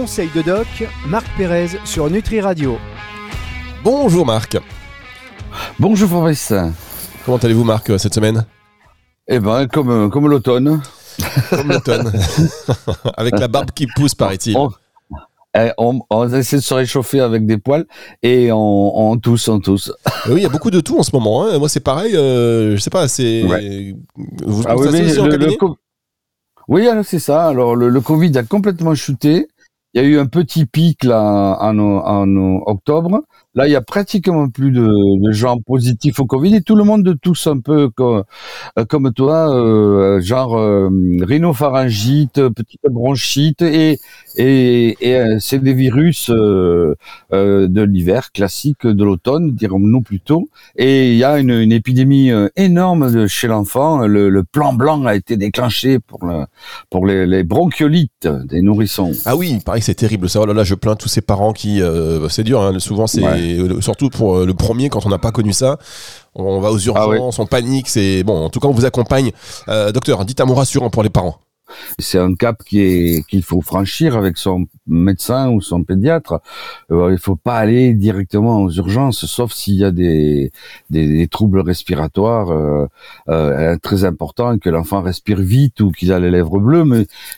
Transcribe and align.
conseils 0.00 0.30
de 0.34 0.40
doc, 0.40 0.66
Marc 1.08 1.26
Pérez 1.36 1.68
sur 1.84 2.08
Nutri 2.08 2.40
Radio. 2.40 2.78
Bonjour 3.84 4.24
Marc. 4.24 4.56
Bonjour 5.78 6.08
Fabrice. 6.08 6.54
Comment 7.26 7.36
allez-vous 7.36 7.64
Marc 7.64 7.92
cette 7.98 8.14
semaine? 8.14 8.46
Eh 9.28 9.40
ben 9.40 9.66
comme, 9.66 10.08
comme 10.08 10.26
l'automne. 10.26 10.80
Comme 11.50 11.68
l'automne. 11.68 12.10
avec 13.18 13.38
la 13.38 13.46
barbe 13.48 13.72
qui 13.72 13.86
pousse 13.94 14.14
paraît-il. 14.14 14.56
Eh, 15.54 15.70
on, 15.76 16.00
on, 16.08 16.32
essaie 16.32 16.56
de 16.56 16.62
se 16.62 16.72
réchauffer 16.72 17.20
avec 17.20 17.44
des 17.44 17.58
poils 17.58 17.84
et 18.22 18.50
on, 18.52 19.10
on 19.10 19.18
tousse, 19.18 19.48
on 19.48 19.60
tousse. 19.60 19.92
Oui, 20.28 20.36
il 20.36 20.42
y 20.42 20.46
a 20.46 20.48
beaucoup 20.48 20.70
de 20.70 20.80
tout 20.80 20.98
en 20.98 21.02
ce 21.02 21.10
moment. 21.12 21.44
Hein. 21.44 21.58
Moi, 21.58 21.68
c'est 21.68 21.80
pareil. 21.80 22.16
Euh, 22.16 22.74
je 22.74 22.80
sais 22.80 22.88
pas, 22.88 23.06
c'est. 23.06 23.42
Ouais. 23.42 23.94
Vous, 24.46 24.62
ah, 24.66 24.78
oui, 24.78 24.86
le, 24.92 25.36
le 25.36 25.56
Oui, 26.68 26.88
c'est 27.04 27.18
ça. 27.18 27.48
Alors, 27.48 27.76
le, 27.76 27.90
le, 27.90 28.00
Covid 28.00 28.38
a 28.38 28.44
complètement 28.44 28.94
chuté. 28.94 29.46
Il 29.92 30.02
y 30.02 30.04
a 30.04 30.08
eu 30.08 30.18
un 30.18 30.26
petit 30.26 30.66
pic 30.66 31.02
là 31.02 31.56
en, 31.60 32.36
octobre. 32.66 33.22
Là, 33.56 33.66
il 33.66 33.72
y 33.72 33.76
a 33.76 33.80
pratiquement 33.80 34.48
plus 34.48 34.70
de, 34.70 34.86
de, 34.86 35.32
gens 35.32 35.56
positifs 35.58 36.20
au 36.20 36.24
Covid 36.24 36.54
et 36.54 36.60
tout 36.60 36.76
le 36.76 36.84
monde 36.84 37.16
tous 37.20 37.48
un 37.48 37.58
peu 37.58 37.88
comme, 37.88 38.22
euh, 38.78 38.84
comme 38.84 39.12
toi, 39.12 39.52
euh, 39.52 40.20
genre 40.20 40.56
euh, 40.56 40.88
rhinopharyngite, 41.20 42.48
petite 42.50 42.82
bronchite 42.88 43.62
et 43.62 43.98
et, 44.36 44.96
et 45.00 45.20
c'est 45.40 45.58
des 45.58 45.74
virus 45.74 46.30
euh, 46.30 46.94
de 47.32 47.82
l'hiver 47.82 48.30
classique 48.30 48.86
de 48.86 49.04
l'automne, 49.04 49.52
dirons-nous 49.52 50.02
plutôt. 50.02 50.48
Et 50.76 51.10
il 51.10 51.18
y 51.18 51.24
a 51.24 51.40
une, 51.40 51.50
une 51.50 51.72
épidémie 51.72 52.30
énorme 52.54 53.10
de, 53.10 53.26
chez 53.26 53.48
l'enfant. 53.48 54.06
Le, 54.06 54.28
le, 54.28 54.44
plan 54.44 54.72
blanc 54.72 55.04
a 55.06 55.16
été 55.16 55.36
déclenché 55.36 55.98
pour 55.98 56.24
le, 56.24 56.44
pour 56.88 57.04
les, 57.04 57.26
les 57.26 57.42
bronchiolites 57.42 58.28
des 58.44 58.62
nourrissons. 58.62 59.10
Ah 59.24 59.34
oui, 59.34 59.50
il 59.54 59.60
paraît 59.60 59.80
que 59.80 59.86
c'est 59.86 59.94
terrible. 59.94 60.28
Ça, 60.28 60.40
oh 60.40 60.46
là 60.46 60.54
là, 60.54 60.62
je 60.62 60.76
plains 60.76 60.94
tous 60.94 61.08
ces 61.08 61.22
parents 61.22 61.52
qui, 61.52 61.82
c'est 62.28 62.44
dur. 62.44 62.62
Hein, 62.62 62.78
souvent, 62.78 63.08
c'est 63.08 63.39
euh, 63.40 63.80
surtout 63.80 64.10
pour 64.10 64.38
euh, 64.38 64.46
le 64.46 64.54
premier 64.54 64.88
quand 64.88 65.06
on 65.06 65.08
n'a 65.08 65.18
pas 65.18 65.32
connu 65.32 65.52
ça. 65.52 65.78
On 66.34 66.60
va 66.60 66.70
aux 66.70 66.88
ah 66.88 67.06
urgences, 67.06 67.38
on 67.38 67.46
panique. 67.46 67.88
C'est 67.88 68.22
bon. 68.22 68.44
En 68.44 68.50
tout 68.50 68.60
cas, 68.60 68.68
on 68.68 68.72
vous 68.72 68.84
accompagne. 68.84 69.32
Euh, 69.68 69.92
docteur, 69.92 70.24
dites 70.24 70.40
un 70.40 70.46
mot 70.46 70.54
rassurant 70.54 70.90
pour 70.90 71.02
les 71.02 71.10
parents. 71.10 71.36
C'est 71.98 72.18
un 72.18 72.34
cap 72.34 72.62
qu'il 72.64 73.42
faut 73.42 73.60
franchir 73.60 74.16
avec 74.16 74.36
son 74.36 74.66
médecin 74.86 75.50
ou 75.50 75.60
son 75.60 75.84
pédiatre. 75.84 76.40
Euh, 76.90 77.12
il 77.12 77.18
faut 77.18 77.36
pas 77.36 77.56
aller 77.56 77.94
directement 77.94 78.62
aux 78.62 78.70
urgences, 78.70 79.26
sauf 79.26 79.52
s'il 79.52 79.74
y 79.74 79.84
a 79.84 79.90
des, 79.90 80.50
troubles 81.30 81.60
respiratoires 81.60 82.50
euh, 82.50 82.86
euh, 83.28 83.76
très 83.82 84.04
importants, 84.04 84.58
que 84.58 84.70
l'enfant 84.70 85.02
respire 85.02 85.40
vite 85.40 85.80
ou 85.80 85.90
qu'il 85.90 86.12
a 86.12 86.18
les 86.18 86.30
lèvres 86.30 86.58
bleues. 86.58 86.84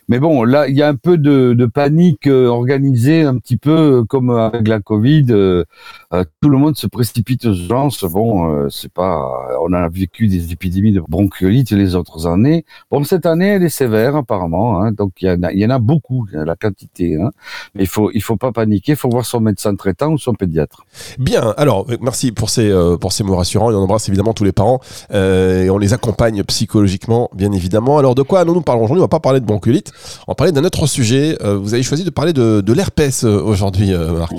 Mais, 0.08 0.18
bon, 0.18 0.44
là, 0.44 0.68
il 0.68 0.76
y 0.76 0.82
a 0.82 0.88
un 0.88 0.96
peu 0.96 1.18
de, 1.18 1.66
panique 1.66 2.26
organisée, 2.26 3.22
un 3.22 3.38
petit 3.38 3.56
peu 3.56 4.04
comme 4.04 4.30
avec 4.30 4.68
la 4.68 4.80
Covid. 4.80 5.26
Tout 5.26 6.48
le 6.48 6.58
monde 6.58 6.76
se 6.76 6.86
précipite 6.86 7.46
aux 7.46 7.54
urgences. 7.54 8.04
Bon, 8.04 8.68
c'est 8.68 8.92
pas, 8.92 9.56
on 9.62 9.72
a 9.72 9.88
vécu 9.88 10.28
des 10.28 10.52
épidémies 10.52 10.92
de 10.92 11.00
bronchiolite 11.00 11.70
les 11.70 11.94
autres 11.94 12.26
années. 12.26 12.64
Bon, 12.90 13.02
cette 13.04 13.26
année, 13.26 13.48
elle 13.48 13.62
est 13.62 13.68
sévère 13.68 14.21
apparemment. 14.22 14.80
Hein, 14.80 14.92
donc 14.92 15.12
il 15.20 15.28
y, 15.54 15.66
en 15.66 15.70
a, 15.70 15.78
beaucoup, 15.78 16.26
la 16.32 16.56
quantité. 16.56 17.16
Hein. 17.16 17.30
Mais 17.74 17.84
il 17.84 17.88
faut, 17.88 18.10
il 18.12 18.22
faut 18.22 18.36
pas 18.36 18.52
paniquer. 18.52 18.92
Il 18.92 18.96
faut 18.96 19.08
voir 19.08 19.24
son 19.24 19.40
médecin 19.40 19.74
traitant 19.74 20.12
ou 20.12 20.18
son 20.18 20.34
pédiatre. 20.34 20.84
Bien. 21.18 21.54
Alors 21.56 21.86
merci 22.00 22.32
pour 22.32 22.50
ces, 22.50 22.70
euh, 22.70 22.96
pour 22.96 23.12
ces 23.12 23.24
mots 23.24 23.36
rassurants. 23.36 23.70
Et 23.70 23.74
on 23.74 23.82
embrasse 23.82 24.08
évidemment 24.08 24.32
tous 24.32 24.44
les 24.44 24.52
parents 24.52 24.80
euh, 25.12 25.64
et 25.64 25.70
on 25.70 25.78
les 25.78 25.92
accompagne 25.92 26.42
psychologiquement, 26.44 27.30
bien 27.34 27.52
évidemment. 27.52 27.98
Alors 27.98 28.14
de 28.14 28.22
quoi 28.22 28.44
nous 28.44 28.54
nous 28.54 28.62
parlons 28.62 28.84
aujourd'hui? 28.84 29.00
On 29.00 29.04
va 29.04 29.08
pas 29.08 29.20
parler 29.20 29.40
de 29.40 29.46
bronchiolite. 29.46 29.92
On 30.26 30.32
va 30.32 30.34
parler 30.34 30.52
d'un 30.52 30.64
autre 30.64 30.86
sujet. 30.86 31.36
Euh, 31.42 31.56
vous 31.56 31.74
avez 31.74 31.82
choisi 31.82 32.04
de 32.04 32.10
parler 32.10 32.32
de, 32.32 32.60
de 32.60 32.72
l'herpès 32.72 33.24
aujourd'hui, 33.24 33.92
Marc. 33.92 34.34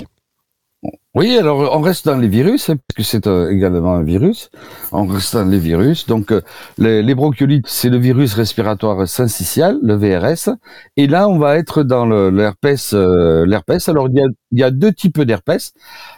Oui, 1.15 1.37
alors 1.37 1.77
on 1.77 1.81
reste 1.81 2.05
dans 2.07 2.17
les 2.17 2.27
virus, 2.27 2.71
hein, 2.71 2.77
puisque 2.87 3.07
c'est 3.07 3.27
euh, 3.27 3.51
également 3.51 3.93
un 3.93 4.03
virus. 4.03 4.49
On 4.91 5.05
reste 5.05 5.35
dans 5.35 5.45
les 5.45 5.59
virus. 5.59 6.07
Donc 6.07 6.31
euh, 6.31 6.41
les, 6.79 7.13
bronchiolites, 7.13 7.67
c'est 7.67 7.89
le 7.89 7.97
virus 7.97 8.33
respiratoire 8.33 9.07
syncytial, 9.07 9.77
le 9.83 9.95
VRS. 9.95 10.49
Et 10.97 11.05
là, 11.05 11.29
on 11.29 11.37
va 11.37 11.57
être 11.57 11.83
dans 11.83 12.07
l'herpès. 12.07 12.93
Euh, 12.93 13.45
l'herpès. 13.45 13.87
Alors 13.89 14.07
il 14.09 14.15
y, 14.15 14.21
a, 14.21 14.27
il 14.51 14.59
y 14.59 14.63
a 14.63 14.71
deux 14.71 14.91
types 14.91 15.21
d'herpès. 15.21 15.73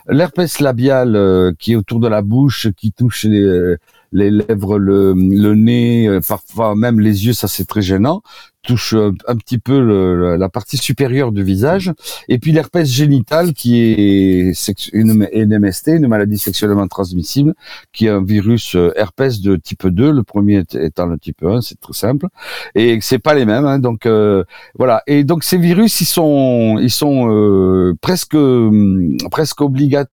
L'herpès 0.08 0.62
labial 0.62 1.54
qui 1.60 1.74
est 1.74 1.76
autour 1.76 2.00
de 2.00 2.08
la 2.08 2.22
bouche, 2.22 2.70
qui 2.78 2.94
touche 2.94 3.26
les, 3.26 3.76
les 4.16 4.32
lèvres, 4.32 4.80
le, 4.80 5.14
le 5.14 5.56
nez, 5.56 6.20
parfois 6.28 6.76
même 6.76 7.00
les 7.00 7.26
yeux, 7.26 7.34
ça 7.34 7.48
c'est 7.48 7.66
très 7.66 7.82
gênant 7.82 8.22
touche 8.66 8.94
un, 8.94 9.36
petit 9.36 9.58
peu 9.58 9.80
le, 9.80 10.36
la 10.36 10.50
partie 10.50 10.78
supérieure 10.78 11.32
du 11.32 11.44
visage, 11.44 11.94
et 12.28 12.38
puis 12.40 12.52
l'herpès 12.52 12.88
génital 12.88 13.54
qui 13.54 13.82
est 13.82 14.54
une, 14.94 15.28
une 15.32 15.60
MST, 15.60 15.88
une 15.90 16.08
maladie 16.08 16.38
sexuellement 16.38 16.88
transmissible, 16.88 17.54
qui 17.94 18.08
est 18.08 18.10
un 18.10 18.24
virus 18.24 18.76
euh, 18.76 18.92
herpès 18.96 19.42
de 19.42 19.56
type 19.56 19.88
2, 19.88 20.12
le 20.12 20.24
premier 20.24 20.64
étant 20.74 21.06
le 21.06 21.18
type 21.18 21.44
1, 21.44 21.62
c'est 21.62 21.80
très 21.80 21.94
simple, 21.94 22.28
et 22.74 23.00
c'est 23.02 23.20
pas 23.20 23.34
les 23.34 23.46
mêmes, 23.46 23.66
hein, 23.66 23.80
donc 23.80 24.06
euh, 24.06 24.44
voilà. 24.78 25.04
Et 25.08 25.24
donc 25.24 25.44
ces 25.44 25.58
virus, 25.58 26.02
ils 26.02 26.06
sont, 26.06 26.78
ils 26.80 26.92
sont 26.92 27.30
euh, 27.30 27.94
presque, 28.02 28.38
presque 29.32 29.62
obligatoires 29.62 30.10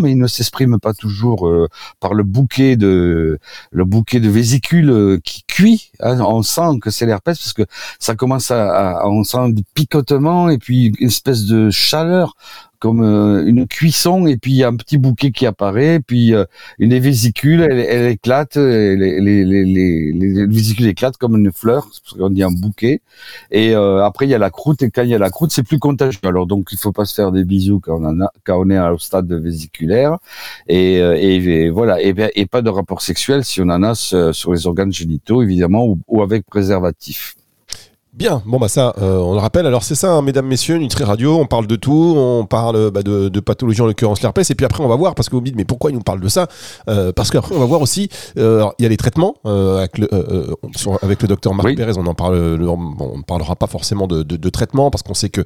mais 0.00 0.12
il 0.12 0.18
ne 0.18 0.26
s'exprime 0.26 0.78
pas 0.78 0.94
toujours 0.94 1.48
euh, 1.48 1.68
par 2.00 2.14
le 2.14 2.22
bouquet 2.22 2.76
de 2.76 3.38
le 3.70 3.84
bouquet 3.84 4.20
de 4.20 4.28
vésicules 4.28 4.90
euh, 4.90 5.18
qui 5.22 5.44
cuit. 5.46 5.90
Hein. 6.00 6.20
on 6.20 6.42
sent 6.42 6.78
que 6.80 6.90
c'est 6.90 7.06
l'herpès 7.06 7.38
parce 7.38 7.52
que 7.52 7.62
ça 7.98 8.14
commence 8.14 8.50
à, 8.50 8.98
à, 8.98 9.06
on 9.06 9.24
sent 9.24 9.54
picotement 9.74 10.48
et 10.48 10.58
puis 10.58 10.92
une 10.98 11.08
espèce 11.08 11.44
de 11.44 11.70
chaleur 11.70 12.34
comme 12.78 13.02
euh, 13.02 13.46
une 13.46 13.66
cuisson 13.66 14.26
et 14.26 14.36
puis 14.36 14.52
il 14.52 14.56
y 14.56 14.64
a 14.64 14.68
un 14.68 14.76
petit 14.76 14.98
bouquet 14.98 15.30
qui 15.30 15.46
apparaît 15.46 16.00
puis 16.00 16.34
euh, 16.34 16.44
une 16.78 16.90
des 16.90 17.00
vésicules 17.00 17.60
elle, 17.60 17.78
elle 17.78 18.10
éclate 18.10 18.56
les, 18.56 18.96
les, 18.96 19.44
les, 19.44 19.64
les, 20.12 20.46
vésicules 20.46 20.86
éclatent 20.86 21.16
comme 21.16 21.36
une 21.36 21.52
fleur 21.52 21.88
c'est 21.92 22.18
qu'on 22.18 22.30
dit 22.30 22.42
un 22.42 22.50
bouquet. 22.50 23.00
Et 23.50 23.74
euh, 23.74 24.04
après 24.04 24.26
il 24.26 24.30
y 24.30 24.34
a 24.34 24.38
la 24.38 24.50
croûte 24.50 24.82
et 24.82 24.90
quand 24.90 25.02
il 25.02 25.10
y 25.10 25.14
a 25.14 25.18
la 25.18 25.30
croûte 25.30 25.52
c'est 25.52 25.62
plus 25.62 25.78
contagieux. 25.78 26.20
Alors 26.24 26.46
donc 26.46 26.68
il 26.72 26.78
faut 26.78 26.92
pas 26.92 27.04
se 27.04 27.14
faire 27.14 27.32
des 27.32 27.44
bisous 27.44 27.80
quand 27.80 28.00
on 28.00 28.04
en 28.04 28.20
a 28.20 28.30
quand 28.44 28.60
on 28.60 28.70
est 28.70 28.78
au 28.78 28.98
stade 28.98 29.32
vésiculaire. 29.32 30.18
Et, 30.68 30.96
et, 30.96 31.70
voilà. 31.70 32.00
Et, 32.02 32.14
et, 32.34 32.46
pas 32.46 32.62
de 32.62 32.70
rapport 32.70 33.02
sexuel 33.02 33.44
si 33.44 33.60
on 33.60 33.68
en 33.68 33.82
a 33.82 33.94
sur 33.94 34.52
les 34.52 34.66
organes 34.66 34.92
génitaux 34.92 35.42
évidemment 35.42 35.96
ou 36.06 36.22
avec 36.22 36.44
préservatif 36.46 37.36
Bien, 38.16 38.40
bon 38.46 38.58
bah 38.58 38.68
ça, 38.68 38.94
euh, 38.96 39.18
on 39.18 39.34
le 39.34 39.40
rappelle. 39.40 39.66
Alors 39.66 39.84
c'est 39.84 39.94
ça, 39.94 40.14
hein, 40.14 40.22
mesdames, 40.22 40.46
messieurs, 40.46 40.78
Nutri 40.78 41.04
Radio, 41.04 41.38
on 41.38 41.44
parle 41.44 41.66
de 41.66 41.76
tout, 41.76 42.14
on 42.16 42.46
parle 42.46 42.90
bah, 42.90 43.02
de, 43.02 43.28
de, 43.28 43.40
pathologie 43.40 43.82
en 43.82 43.86
l'occurrence 43.86 44.22
l'herpès, 44.22 44.50
et 44.50 44.54
puis 44.54 44.64
après 44.64 44.82
on 44.82 44.88
va 44.88 44.96
voir, 44.96 45.14
parce 45.14 45.28
que 45.28 45.34
vous 45.34 45.42
me 45.42 45.44
dites, 45.44 45.54
mais 45.54 45.66
pourquoi 45.66 45.90
il 45.90 45.94
nous 45.94 46.02
parle 46.02 46.20
de 46.20 46.28
ça 46.28 46.46
euh, 46.88 47.12
Parce 47.12 47.30
qu'après 47.30 47.54
on 47.54 47.58
va 47.58 47.66
voir 47.66 47.82
aussi, 47.82 48.08
euh, 48.38 48.64
il 48.78 48.84
y 48.84 48.86
a 48.86 48.88
les 48.88 48.96
traitements 48.96 49.34
avec, 49.44 49.98
le, 49.98 50.08
avec 51.02 51.20
le 51.20 51.28
docteur 51.28 51.52
Marc 51.52 51.76
Pérez, 51.76 51.98
on 51.98 52.06
en 52.06 52.14
parle, 52.14 52.36
on 52.36 53.18
ne 53.18 53.22
parlera 53.22 53.54
pas 53.54 53.66
forcément 53.66 54.06
de, 54.06 54.22
de, 54.22 54.36
de 54.36 54.48
traitement, 54.48 54.90
parce 54.90 55.02
qu'on 55.02 55.12
sait 55.12 55.28
que 55.28 55.42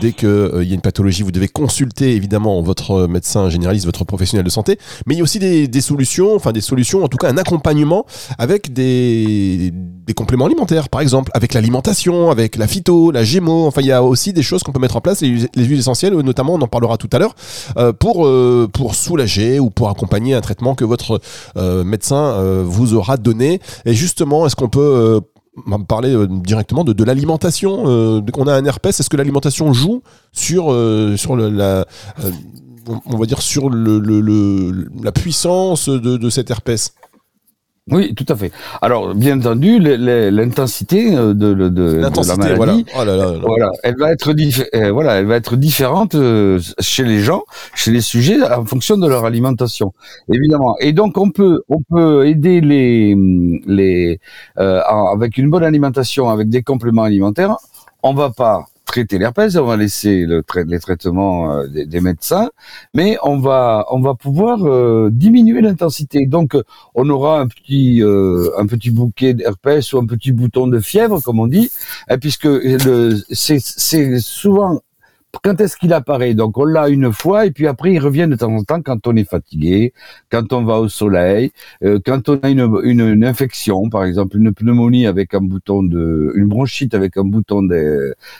dès 0.00 0.12
qu'il 0.12 0.50
il 0.62 0.68
y 0.68 0.72
a 0.72 0.74
une 0.74 0.80
pathologie, 0.80 1.22
vous 1.22 1.32
devez 1.32 1.48
consulter 1.48 2.14
évidemment 2.14 2.62
votre 2.62 3.06
médecin 3.08 3.50
généraliste, 3.50 3.84
votre 3.84 4.04
professionnel 4.04 4.44
de 4.46 4.50
santé, 4.50 4.78
mais 5.04 5.16
il 5.16 5.18
y 5.18 5.20
a 5.20 5.24
aussi 5.24 5.38
des, 5.38 5.68
des 5.68 5.80
solutions, 5.82 6.34
enfin 6.34 6.52
des 6.52 6.62
solutions, 6.62 7.04
en 7.04 7.08
tout 7.08 7.18
cas 7.18 7.28
un 7.28 7.36
accompagnement 7.36 8.06
avec 8.38 8.72
des, 8.72 9.70
des 9.70 10.14
compléments 10.14 10.46
alimentaires, 10.46 10.88
par 10.88 11.02
exemple, 11.02 11.30
avec 11.34 11.52
l'alimentation 11.52 12.05
avec 12.30 12.56
la 12.56 12.66
phyto, 12.66 13.10
la 13.10 13.24
gémo. 13.24 13.66
Enfin, 13.66 13.80
il 13.80 13.86
y 13.86 13.92
a 13.92 14.02
aussi 14.02 14.32
des 14.32 14.42
choses 14.42 14.62
qu'on 14.62 14.72
peut 14.72 14.80
mettre 14.80 14.96
en 14.96 15.00
place, 15.00 15.20
les, 15.20 15.48
huiles 15.56 15.78
essentielles, 15.78 16.14
notamment, 16.14 16.54
on 16.54 16.60
en 16.60 16.68
parlera 16.68 16.96
tout 16.96 17.10
à 17.12 17.18
l'heure, 17.18 17.34
euh, 17.76 17.92
pour, 17.92 18.26
euh, 18.26 18.68
pour 18.72 18.94
soulager 18.94 19.58
ou 19.60 19.70
pour 19.70 19.88
accompagner 19.90 20.34
un 20.34 20.40
traitement 20.40 20.74
que 20.74 20.84
votre 20.84 21.20
euh, 21.56 21.84
médecin 21.84 22.62
vous 22.62 22.94
aura 22.94 23.16
donné. 23.16 23.60
Et 23.84 23.94
justement, 23.94 24.46
est-ce 24.46 24.56
qu'on 24.56 24.68
peut 24.68 25.20
parler 25.88 26.14
directement 26.28 26.84
de, 26.84 27.04
l'alimentation 27.04 27.84
On 27.84 28.46
a 28.46 28.54
un 28.54 28.64
herpès, 28.64 29.00
est-ce 29.00 29.10
que 29.10 29.16
l'alimentation 29.16 29.72
joue 29.72 30.02
sur, 30.32 30.74
sur 31.16 31.36
la 31.36 31.86
on 33.04 33.16
va 33.16 33.26
dire 33.26 33.42
sur 33.42 33.68
la 33.70 35.12
puissance 35.12 35.88
de, 35.88 36.16
de 36.16 36.30
cet 36.30 36.50
herpès? 36.50 36.92
Oui, 37.92 38.16
tout 38.16 38.26
à 38.28 38.34
fait. 38.34 38.50
Alors, 38.82 39.14
bien 39.14 39.38
entendu, 39.38 39.78
l'intensité 39.78 41.16
euh, 41.16 41.34
de, 41.34 41.54
de, 41.54 41.68
de, 41.68 42.00
la 42.00 42.36
maladie, 42.36 42.84
oh 42.98 43.04
voilà. 43.46 43.70
elle 43.84 43.96
va 43.96 44.10
être 44.10 44.34
euh, 44.74 44.90
voilà, 44.90 45.14
elle 45.20 45.26
va 45.26 45.36
être 45.36 45.54
différente 45.54 46.16
euh, 46.16 46.58
chez 46.80 47.04
les 47.04 47.20
gens, 47.20 47.44
chez 47.76 47.92
les 47.92 48.00
sujets, 48.00 48.42
en 48.42 48.64
fonction 48.64 48.96
de 48.96 49.06
leur 49.06 49.24
alimentation, 49.24 49.92
évidemment. 50.28 50.74
Et 50.80 50.92
donc, 50.92 51.16
on 51.16 51.30
peut 51.30 51.62
on 51.68 51.78
peut 51.88 52.26
aider 52.26 52.60
les 52.60 53.14
les 53.68 54.18
avec 54.56 55.38
une 55.38 55.48
bonne 55.48 55.62
alimentation, 55.62 56.28
avec 56.28 56.48
des 56.48 56.64
compléments 56.64 57.04
alimentaires. 57.04 57.56
On 58.02 58.14
va 58.14 58.30
pas 58.30 58.66
traiter 58.86 59.18
l'herpès, 59.18 59.56
on 59.56 59.66
va 59.66 59.76
laisser 59.76 60.24
le 60.24 60.42
les 60.66 60.80
traitements 60.80 61.52
euh, 61.52 61.66
des, 61.66 62.00
médecins, 62.00 62.50
mais 62.94 63.18
on 63.22 63.38
va 63.38 63.84
on 63.90 64.00
va 64.00 64.14
pouvoir 64.14 64.64
euh, 64.64 65.10
diminuer 65.12 65.60
l'intensité. 65.60 66.26
Donc 66.26 66.56
on 66.94 67.10
aura 67.10 67.40
un 67.40 67.48
petit 67.48 68.02
euh, 68.02 68.50
un 68.58 68.66
petit 68.66 68.90
bouquet 68.90 69.34
d'herpès 69.34 69.92
ou 69.92 69.98
un 69.98 70.06
petit 70.06 70.32
bouton 70.32 70.66
de 70.68 70.80
fièvre 70.80 71.20
comme 71.22 71.40
on 71.40 71.48
dit, 71.48 71.70
puisque 72.20 72.48
c'est 73.32 73.58
c'est 73.60 74.18
souvent 74.20 74.80
quand 75.42 75.60
est-ce 75.60 75.76
qu'il 75.76 75.92
apparaît? 75.92 76.34
Donc 76.34 76.58
on 76.58 76.64
l'a 76.64 76.88
une 76.88 77.12
fois 77.12 77.46
et 77.46 77.50
puis 77.50 77.66
après 77.66 77.92
il 77.92 77.98
revient 77.98 78.26
de 78.28 78.36
temps 78.36 78.54
en 78.54 78.62
temps 78.64 78.82
quand 78.82 79.06
on 79.06 79.16
est 79.16 79.28
fatigué, 79.28 79.92
quand 80.30 80.52
on 80.52 80.64
va 80.64 80.78
au 80.80 80.88
soleil, 80.88 81.50
euh, 81.84 81.98
quand 82.04 82.28
on 82.28 82.36
a 82.42 82.48
une, 82.48 82.68
une, 82.84 83.00
une, 83.00 83.24
infection, 83.24 83.88
par 83.88 84.04
exemple 84.04 84.36
une 84.36 84.52
pneumonie 84.52 85.06
avec 85.06 85.34
un 85.34 85.40
bouton 85.40 85.82
de, 85.82 86.32
une 86.34 86.48
bronchite 86.48 86.94
avec 86.94 87.16
un 87.16 87.24
bouton 87.24 87.62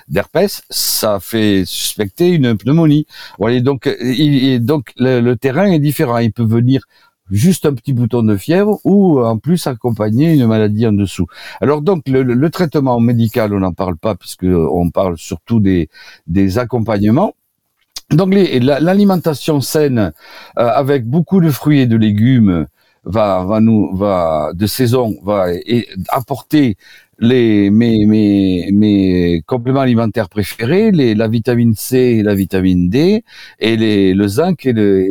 d'herpès, 0.09 0.63
ça 0.71 1.19
fait 1.21 1.65
suspecter 1.65 2.29
une 2.31 2.57
pneumonie. 2.57 3.07
Voilà, 3.39 3.61
donc, 3.61 3.89
il, 4.01 4.61
donc 4.65 4.93
le, 4.99 5.21
le 5.21 5.37
terrain 5.37 5.67
est 5.67 5.79
différent. 5.79 6.19
Il 6.19 6.33
peut 6.33 6.45
venir 6.45 6.83
juste 7.31 7.67
un 7.67 7.75
petit 7.75 7.93
bouton 7.93 8.23
de 8.23 8.37
fièvre 8.37 8.81
ou 8.85 9.21
en 9.21 9.39
plus 9.39 9.67
accompagner 9.67 10.35
une 10.35 10.47
maladie 10.47 10.87
en 10.87 10.93
dessous. 10.93 11.27
Alors 11.61 11.83
donc 11.83 12.05
le, 12.07 12.51
traitement 12.51 13.01
médical, 13.01 13.55
on 13.55 13.61
n'en 13.61 13.73
parle 13.73 13.97
pas 13.97 14.15
puisque 14.15 14.45
on 14.45 14.91
parle 14.91 15.19
surtout 15.19 15.61
des, 15.61 15.89
des 16.27 16.59
accompagnements. 16.59 17.35
Donc 18.11 18.33
l'alimentation 18.35 19.61
saine 19.61 20.13
euh, 20.59 20.69
avec 20.69 21.07
beaucoup 21.07 21.41
de 21.41 21.51
fruits 21.51 21.81
et 21.81 21.87
de 21.87 21.97
légumes 21.97 22.67
va, 23.05 23.45
va 23.45 23.61
nous 23.61 23.97
va 23.97 24.53
de 24.55 24.67
saison 24.67 25.17
va 25.25 25.47
apporter 26.09 26.77
les 27.19 27.71
mes, 27.71 28.05
mes, 28.07 28.71
mes 28.73 29.43
compléments 29.47 29.81
alimentaires 29.81 30.29
préférés, 30.29 30.91
les, 30.91 31.15
la 31.15 31.29
vitamine 31.29 31.75
C 31.75 31.97
et 31.99 32.23
la 32.23 32.35
vitamine 32.35 32.89
D, 32.91 33.25
et 33.59 33.77
les, 33.77 34.15
le 34.15 34.29
zinc 34.29 34.67
et 34.67 34.73
le, 34.73 35.05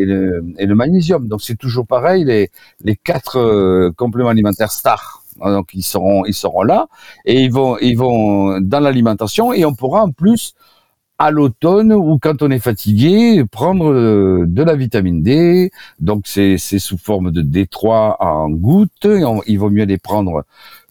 et 0.57 0.65
le, 0.65 0.75
magnésium. 0.75 1.27
Donc 1.27 1.41
c'est 1.41 1.57
toujours 1.57 1.87
pareil, 1.87 2.25
les, 2.25 2.51
les 2.83 2.95
quatre 2.95 3.37
euh, 3.37 3.91
compléments 3.95 4.29
alimentaires 4.29 4.71
stars. 4.71 5.23
Donc 5.39 5.69
ils 5.73 5.83
seront 5.83 6.23
ils 6.25 6.33
seront 6.33 6.63
là 6.63 6.87
et 7.25 7.41
ils 7.41 7.51
vont 7.51 7.77
ils 7.79 7.97
vont 7.97 8.61
dans 8.61 8.79
l'alimentation 8.79 9.51
et 9.51 9.65
on 9.65 9.75
pourra 9.75 10.03
en 10.03 10.11
plus 10.11 10.55
à 11.17 11.31
l'automne 11.31 11.93
ou 11.93 12.19
quand 12.19 12.41
on 12.41 12.51
est 12.51 12.59
fatigué, 12.59 13.43
prendre 13.49 13.91
euh, 13.91 14.45
de 14.47 14.63
la 14.63 14.75
vitamine 14.75 15.23
D. 15.23 15.71
Donc 15.99 16.27
c'est 16.27 16.57
sous 16.57 16.97
forme 16.97 17.31
de 17.31 17.41
D3 17.41 18.17
en 18.19 18.49
gouttes. 18.49 19.05
Et 19.05 19.23
il 19.47 19.59
vaut 19.59 19.69
mieux 19.69 19.85
les 19.85 19.97
prendre 19.97 20.43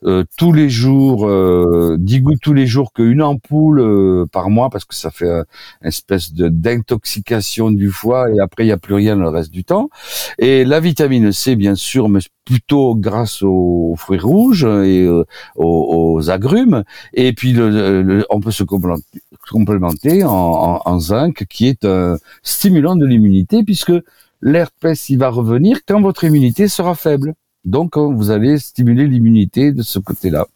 euh, 0.07 0.25
tous 0.37 0.53
les 0.53 0.69
jours, 0.69 1.27
euh, 1.27 1.97
10 1.99 2.21
gouttes 2.21 2.41
tous 2.43 2.53
les 2.53 2.67
jours 2.67 2.93
qu'une 2.93 3.23
ampoule 3.23 3.81
euh, 3.81 4.27
par 4.31 4.51
mois 4.51 4.69
parce 4.71 4.85
que 4.85 4.95
ça 4.95 5.11
fait 5.11 5.29
une 5.29 5.45
espèce 5.83 6.33
de 6.33 6.49
d'intoxication 6.49 7.71
du 7.71 7.91
foie 7.91 8.31
et 8.31 8.41
après 8.41 8.65
il 8.65 8.67
n'y 8.67 8.73
a 8.73 8.79
plus 8.79 8.95
rien 8.95 9.17
le 9.17 9.29
reste 9.29 9.51
du 9.51 9.65
temps. 9.65 9.89
Et 10.39 10.65
la 10.65 10.81
vitamine 10.81 11.33
C 11.33 11.57
bien 11.57 11.75
sûr, 11.75 12.09
mais 12.09 12.21
plutôt 12.45 12.95
grâce 12.95 13.43
aux 13.43 13.95
fruits 13.97 14.19
rouges 14.19 14.65
et 14.65 15.03
euh, 15.07 15.25
aux, 15.57 16.31
agrumes. 16.31 16.85
Et 17.15 17.33
puis 17.33 17.57
on 18.31 18.41
peut 18.41 18.51
se 18.51 18.65
complémenter 18.65 20.25
en, 20.25 20.31
en, 20.31 20.83
en 20.85 20.99
zinc 20.99 21.45
qui 21.49 21.67
est 21.67 21.85
un 21.85 22.19
stimulant 22.43 22.97
de 22.97 23.07
l'immunité 23.07 23.65
puisque 23.65 23.93
l'herpès 24.43 25.09
il 25.09 25.19
va 25.19 25.31
revenir 25.31 25.79
quand 25.87 26.01
votre 26.01 26.25
immunité 26.25 26.69
sera 26.69 26.95
faible. 26.95 27.35
Donc, 27.65 27.97
hein, 27.97 28.13
vous 28.15 28.31
allez 28.31 28.59
stimuler 28.59 29.07
l'immunité 29.07 29.73
de 29.73 29.83
ce 29.83 29.99
côté-là. 29.99 30.47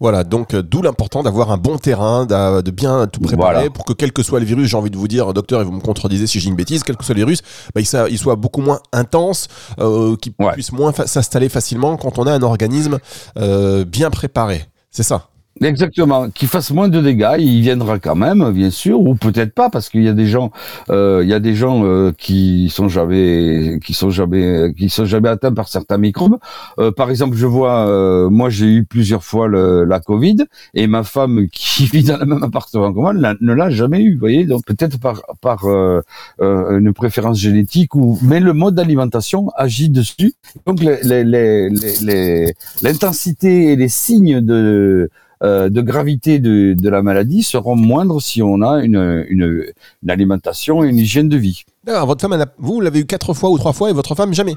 Voilà, 0.00 0.24
donc 0.24 0.54
euh, 0.54 0.62
d'où 0.62 0.82
l'important 0.82 1.22
d'avoir 1.22 1.50
un 1.50 1.56
bon 1.56 1.78
terrain, 1.78 2.26
de 2.26 2.70
bien 2.70 3.06
tout 3.06 3.20
préparer 3.20 3.70
pour 3.70 3.84
que 3.84 3.92
quel 3.92 4.12
que 4.12 4.22
soit 4.22 4.40
le 4.40 4.46
virus, 4.46 4.68
j'ai 4.68 4.76
envie 4.76 4.90
de 4.90 4.96
vous 4.96 5.08
dire, 5.08 5.32
docteur, 5.32 5.60
et 5.60 5.64
vous 5.64 5.72
me 5.72 5.80
contredisez 5.80 6.26
si 6.26 6.40
j'ai 6.40 6.48
une 6.48 6.56
bêtise, 6.56 6.82
quel 6.82 6.96
que 6.96 7.04
soit 7.04 7.14
le 7.14 7.20
virus, 7.20 7.42
bah, 7.74 7.80
il, 7.80 8.18
soit 8.18 8.36
beaucoup 8.36 8.60
moins 8.60 8.80
intense, 8.92 9.48
euh, 9.78 10.16
qu'il 10.16 10.32
puisse 10.32 10.72
moins 10.72 10.92
s'installer 10.92 11.48
facilement 11.48 11.96
quand 11.96 12.18
on 12.18 12.26
a 12.26 12.32
un 12.32 12.42
organisme 12.42 12.98
euh, 13.38 13.84
bien 13.84 14.10
préparé. 14.10 14.64
C'est 14.90 15.02
ça. 15.02 15.28
Exactement, 15.62 16.28
qu'il 16.28 16.48
fasse 16.48 16.70
moins 16.70 16.90
de 16.90 17.00
dégâts, 17.00 17.36
il 17.38 17.62
viendra 17.62 17.98
quand 17.98 18.14
même, 18.14 18.52
bien 18.52 18.68
sûr, 18.70 19.00
ou 19.00 19.14
peut-être 19.14 19.54
pas, 19.54 19.70
parce 19.70 19.88
qu'il 19.88 20.02
y 20.02 20.08
a 20.08 20.12
des 20.12 20.26
gens, 20.26 20.50
euh, 20.90 21.20
il 21.22 21.30
y 21.30 21.32
a 21.32 21.40
des 21.40 21.54
gens 21.54 21.82
euh, 21.82 22.12
qui 22.12 22.68
sont 22.68 22.90
jamais, 22.90 23.78
qui 23.82 23.94
sont 23.94 24.10
jamais, 24.10 24.74
qui 24.76 24.90
sont 24.90 25.06
jamais 25.06 25.30
atteints 25.30 25.54
par 25.54 25.68
certains 25.68 25.96
microbes. 25.96 26.36
Euh, 26.78 26.92
par 26.92 27.08
exemple, 27.08 27.36
je 27.36 27.46
vois, 27.46 27.88
euh, 27.88 28.28
moi 28.28 28.50
j'ai 28.50 28.66
eu 28.66 28.84
plusieurs 28.84 29.24
fois 29.24 29.48
le, 29.48 29.84
la 29.84 29.98
Covid, 29.98 30.44
et 30.74 30.86
ma 30.86 31.04
femme 31.04 31.46
qui 31.52 31.86
vit 31.86 32.04
dans 32.04 32.18
le 32.18 32.26
même 32.26 32.44
appartement 32.44 32.92
que 32.92 32.98
moi 32.98 33.14
ne 33.14 33.52
l'a 33.54 33.70
jamais 33.70 34.02
eu. 34.02 34.12
Vous 34.12 34.20
voyez, 34.20 34.44
donc 34.44 34.62
peut-être 34.66 35.00
par 35.00 35.22
par 35.40 35.64
euh, 35.64 36.02
une 36.38 36.92
préférence 36.92 37.38
génétique 37.38 37.94
ou, 37.94 38.18
mais 38.20 38.40
le 38.40 38.52
mode 38.52 38.74
d'alimentation 38.74 39.48
agit 39.56 39.88
dessus. 39.88 40.34
Donc 40.66 40.82
l'intensité 40.82 43.48
les, 43.48 43.62
les, 43.62 43.62
les, 43.62 43.72
et 43.72 43.76
les 43.76 43.88
signes 43.88 44.42
de 44.42 45.08
euh, 45.42 45.68
de 45.68 45.80
gravité 45.80 46.38
de, 46.38 46.74
de, 46.74 46.88
la 46.88 47.02
maladie 47.02 47.42
seront 47.42 47.76
moindres 47.76 48.22
si 48.22 48.42
on 48.42 48.62
a 48.62 48.82
une, 48.82 49.24
une, 49.28 49.64
une 50.02 50.10
alimentation 50.10 50.84
et 50.84 50.88
une 50.88 50.98
hygiène 50.98 51.28
de 51.28 51.36
vie. 51.36 51.64
D'accord, 51.84 52.06
votre 52.06 52.20
femme, 52.20 52.44
vous 52.58 52.80
l'avez 52.80 53.00
eu 53.00 53.06
quatre 53.06 53.34
fois 53.34 53.50
ou 53.50 53.58
trois 53.58 53.72
fois 53.72 53.90
et 53.90 53.92
votre 53.92 54.14
femme 54.14 54.32
jamais? 54.32 54.54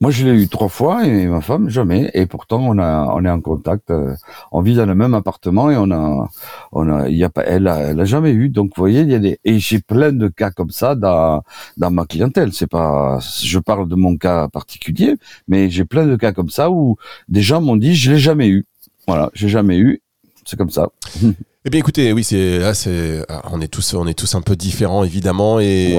Moi, 0.00 0.12
je 0.12 0.24
l'ai 0.24 0.42
eu 0.44 0.48
trois 0.48 0.68
fois 0.68 1.04
et 1.04 1.26
ma 1.26 1.40
femme 1.40 1.68
jamais. 1.68 2.08
Et 2.14 2.26
pourtant, 2.26 2.60
on 2.60 2.78
a, 2.78 3.12
on 3.16 3.24
est 3.24 3.30
en 3.30 3.40
contact. 3.40 3.90
Euh, 3.90 4.14
on 4.52 4.60
vit 4.60 4.76
dans 4.76 4.86
le 4.86 4.94
même 4.94 5.12
appartement 5.12 5.72
et 5.72 5.76
on 5.76 5.90
a, 5.90 6.28
on 6.70 6.88
a, 6.88 7.08
il 7.08 7.16
y 7.16 7.24
a 7.24 7.30
pas, 7.30 7.42
elle 7.42 7.66
a, 7.66 7.78
elle 7.78 8.00
a 8.00 8.04
jamais 8.04 8.30
eu. 8.30 8.48
Donc, 8.48 8.68
vous 8.76 8.80
voyez, 8.80 9.00
il 9.00 9.10
y 9.10 9.14
a 9.14 9.18
des, 9.18 9.40
et 9.44 9.58
j'ai 9.58 9.80
plein 9.80 10.12
de 10.12 10.28
cas 10.28 10.52
comme 10.52 10.70
ça 10.70 10.94
dans, 10.94 11.42
dans 11.78 11.90
ma 11.90 12.04
clientèle. 12.06 12.52
C'est 12.52 12.68
pas, 12.68 13.18
je 13.42 13.58
parle 13.58 13.88
de 13.88 13.96
mon 13.96 14.16
cas 14.16 14.46
particulier, 14.46 15.16
mais 15.48 15.68
j'ai 15.68 15.84
plein 15.84 16.06
de 16.06 16.14
cas 16.14 16.32
comme 16.32 16.50
ça 16.50 16.70
où 16.70 16.96
des 17.28 17.42
gens 17.42 17.60
m'ont 17.60 17.76
dit, 17.76 17.96
je 17.96 18.12
l'ai 18.12 18.18
jamais 18.18 18.48
eu. 18.48 18.66
Voilà, 19.08 19.30
j'ai 19.32 19.48
jamais 19.48 19.78
eu. 19.78 20.02
C'est 20.44 20.56
comme 20.56 20.70
ça. 20.70 20.88
Eh 21.64 21.70
bien, 21.70 21.80
écoutez, 21.80 22.14
oui, 22.14 22.24
c'est 22.24 22.60
là, 22.60 22.72
c'est 22.72 23.22
ah, 23.28 23.42
on 23.52 23.60
est 23.60 23.68
tous, 23.68 23.92
on 23.92 24.06
est 24.06 24.14
tous 24.14 24.34
un 24.36 24.40
peu 24.40 24.56
différents 24.56 25.04
évidemment, 25.04 25.60
et 25.60 25.98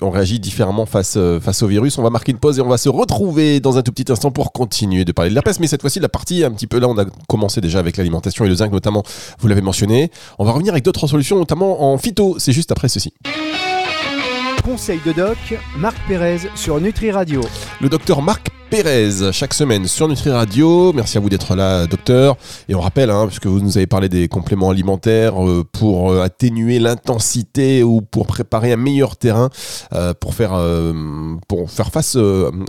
on 0.00 0.08
réagit 0.08 0.38
différemment 0.38 0.86
face 0.86 1.14
euh, 1.18 1.38
face 1.40 1.62
au 1.62 1.66
virus. 1.66 1.98
On 1.98 2.02
va 2.02 2.08
marquer 2.08 2.32
une 2.32 2.38
pause 2.38 2.58
et 2.58 2.62
on 2.62 2.68
va 2.68 2.78
se 2.78 2.88
retrouver 2.88 3.60
dans 3.60 3.76
un 3.76 3.82
tout 3.82 3.92
petit 3.92 4.10
instant 4.10 4.30
pour 4.30 4.52
continuer 4.52 5.04
de 5.04 5.12
parler 5.12 5.28
de 5.28 5.34
l'herpès. 5.34 5.60
Mais 5.60 5.66
cette 5.66 5.82
fois-ci, 5.82 6.00
la 6.00 6.08
partie 6.08 6.42
un 6.42 6.52
petit 6.52 6.68
peu 6.68 6.78
là, 6.78 6.88
on 6.88 6.96
a 6.96 7.04
commencé 7.28 7.60
déjà 7.60 7.80
avec 7.80 7.98
l'alimentation 7.98 8.46
et 8.46 8.48
le 8.48 8.54
zinc 8.54 8.72
notamment. 8.72 9.02
Vous 9.40 9.48
l'avez 9.48 9.60
mentionné. 9.60 10.10
On 10.38 10.44
va 10.46 10.52
revenir 10.52 10.72
avec 10.72 10.84
d'autres 10.84 11.06
solutions, 11.06 11.36
notamment 11.36 11.92
en 11.92 11.98
phyto. 11.98 12.36
C'est 12.38 12.52
juste 12.52 12.72
après 12.72 12.88
ceci. 12.88 13.12
Conseil 14.64 15.00
de 15.04 15.12
doc, 15.12 15.36
Marc 15.76 15.98
Pérez 16.08 16.48
sur 16.54 16.80
Nutri 16.80 17.10
Radio. 17.10 17.42
Le 17.82 17.90
docteur 17.90 18.22
Marc 18.22 18.48
Pérez 18.70 19.32
chaque 19.32 19.52
semaine 19.52 19.88
sur 19.88 20.06
Nutri 20.06 20.30
Radio. 20.30 20.92
Merci 20.92 21.18
à 21.18 21.20
vous 21.20 21.28
d'être 21.28 21.56
là, 21.56 21.88
docteur. 21.88 22.36
Et 22.68 22.74
on 22.76 22.80
rappelle, 22.80 23.10
hein, 23.10 23.26
puisque 23.26 23.46
vous 23.46 23.58
nous 23.58 23.76
avez 23.76 23.88
parlé 23.88 24.08
des 24.08 24.28
compléments 24.28 24.70
alimentaires 24.70 25.44
euh, 25.44 25.64
pour 25.72 26.12
euh, 26.12 26.22
atténuer 26.22 26.78
l'intensité 26.78 27.82
ou 27.82 28.00
pour 28.00 28.28
préparer 28.28 28.72
un 28.72 28.76
meilleur 28.76 29.16
terrain 29.16 29.50
euh, 29.92 30.14
pour 30.14 30.34
faire 30.34 30.56
pour 31.48 31.68
faire 31.68 31.90
face 31.90 32.16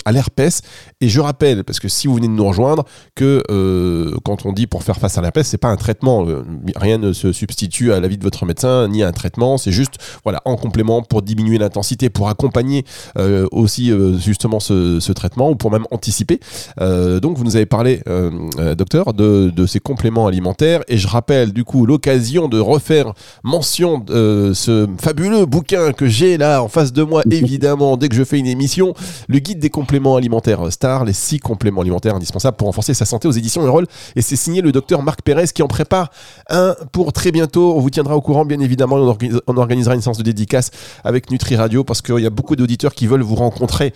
à 0.06 0.12
l'herpès. 0.12 0.64
Et 1.02 1.08
je 1.08 1.22
rappelle, 1.22 1.64
parce 1.64 1.80
que 1.80 1.88
si 1.88 2.08
vous 2.08 2.16
venez 2.16 2.28
de 2.28 2.34
nous 2.34 2.48
rejoindre, 2.48 2.84
que 3.14 3.44
quand 4.24 4.48
on 4.48 4.54
dit 4.54 4.66
pour 4.66 4.82
faire 4.82 4.98
face 4.98 5.20
à 5.20 5.22
l'herpès, 5.22 5.48
c'est 5.48 5.60
pas 5.60 5.70
un 5.70 5.78
traitement. 5.78 6.26
rien 6.76 6.98
ne 6.98 7.14
se 7.14 7.32
substitue 7.32 7.94
à 7.94 8.00
l'avis 8.00 8.18
de 8.18 8.24
votre 8.24 8.46
médecin 8.48 8.88
ni 8.88 9.04
à 9.04 9.08
un 9.08 9.12
traitement. 9.12 9.60
C'est 9.60 9.72
juste 9.72 10.00
voilà 10.24 10.42
en 10.46 10.56
complément 10.56 11.04
pour 11.04 11.22
diminuer 11.22 11.60
l'intensité, 11.60 12.10
pour 12.10 12.28
accompagner 12.28 12.86
aussi 13.52 13.92
justement 14.18 14.60
ce, 14.60 15.00
ce 15.00 15.12
traitement 15.12 15.52
ou 15.52 15.56
pour 15.56 15.70
même 15.70 15.86
anticiper. 15.92 16.40
Euh, 16.80 17.20
donc 17.20 17.38
vous 17.38 17.44
nous 17.44 17.56
avez 17.56 17.66
parlé, 17.66 18.02
euh, 18.08 18.32
euh, 18.58 18.76
docteur, 18.76 19.14
de, 19.14 19.52
ces 19.68 19.80
compléments 19.80 20.26
alimentaires 20.28 20.82
et 20.88 20.98
je 20.98 21.08
rappelle 21.08 21.54
du 21.54 21.64
coup 21.64 21.86
l'occasion 21.86 22.48
de 22.48 22.60
refaire 22.60 23.14
mention 23.44 24.00
de 24.00 24.52
ce 24.56 24.88
fabuleux 25.00 25.46
bouquin 25.46 25.94
que 25.94 26.08
j'ai 26.08 26.38
là 26.38 26.64
en 26.64 26.68
face 26.68 26.92
de 26.92 27.04
moi, 27.04 27.22
évidemment, 27.30 27.96
dès 27.96 28.10
que 28.10 28.16
je 28.16 28.24
fais 28.24 28.40
une 28.40 28.48
émission, 28.48 28.94
le 29.28 29.40
guide 29.40 29.60
des 29.60 29.70
compléments 29.70 30.16
alimentaires 30.16 30.72
Star, 30.72 31.06
les 31.06 31.14
six 31.14 31.40
compléments 31.40 31.82
alimentaires 31.82 32.16
indispensables 32.16 32.58
pour 32.58 32.68
renforcer 32.68 32.94
sa 32.94 33.06
santé 33.06 33.28
aux 33.28 33.32
éditions 33.32 33.66
Erol 33.66 33.86
et 34.16 34.22
c'est 34.22 34.36
signé 34.36 34.62
le 34.62 34.72
docteur 34.72 35.04
Marc 35.04 35.22
Pérez 35.22 35.48
qui 35.54 35.62
en 35.62 35.68
prépare 35.68 36.10
un 36.50 36.76
pour 36.92 37.14
très 37.14 37.32
bientôt. 37.32 37.76
On 37.76 37.80
vous 37.80 37.90
tiendra 37.90 38.16
au 38.16 38.22
courant, 38.22 38.46
bien 38.46 38.60
évidemment. 38.60 38.96
On, 39.48 39.58
organisera 39.58 39.94
une 39.96 40.02
séance 40.02 40.18
de 40.18 40.24
dédicace 40.24 40.72
avec 41.04 41.30
Nutri 41.30 41.56
Radio 41.56 41.84
parce 41.84 42.02
qu'il 42.02 42.20
y 42.20 42.26
a 42.26 42.30
beaucoup 42.30 42.56
d'auditeurs 42.56 42.94
qui 42.94 43.06
veulent 43.06 43.22
vous 43.22 43.36
rencontrer, 43.36 43.94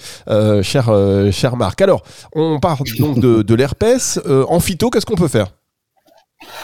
cher, 0.62 0.92
cher 1.32 1.56
Marc. 1.56 1.82
Alors, 1.86 2.02
on 2.34 2.60
parle 2.60 2.80
donc 2.98 3.20
de, 3.20 3.54
l'herpès. 3.54 4.20
Euh, 4.26 4.44
en 4.50 4.60
phyto, 4.60 4.90
qu'est-ce 4.90 5.06
qu'on 5.06 5.14
peut 5.14 5.28
faire? 5.28 5.54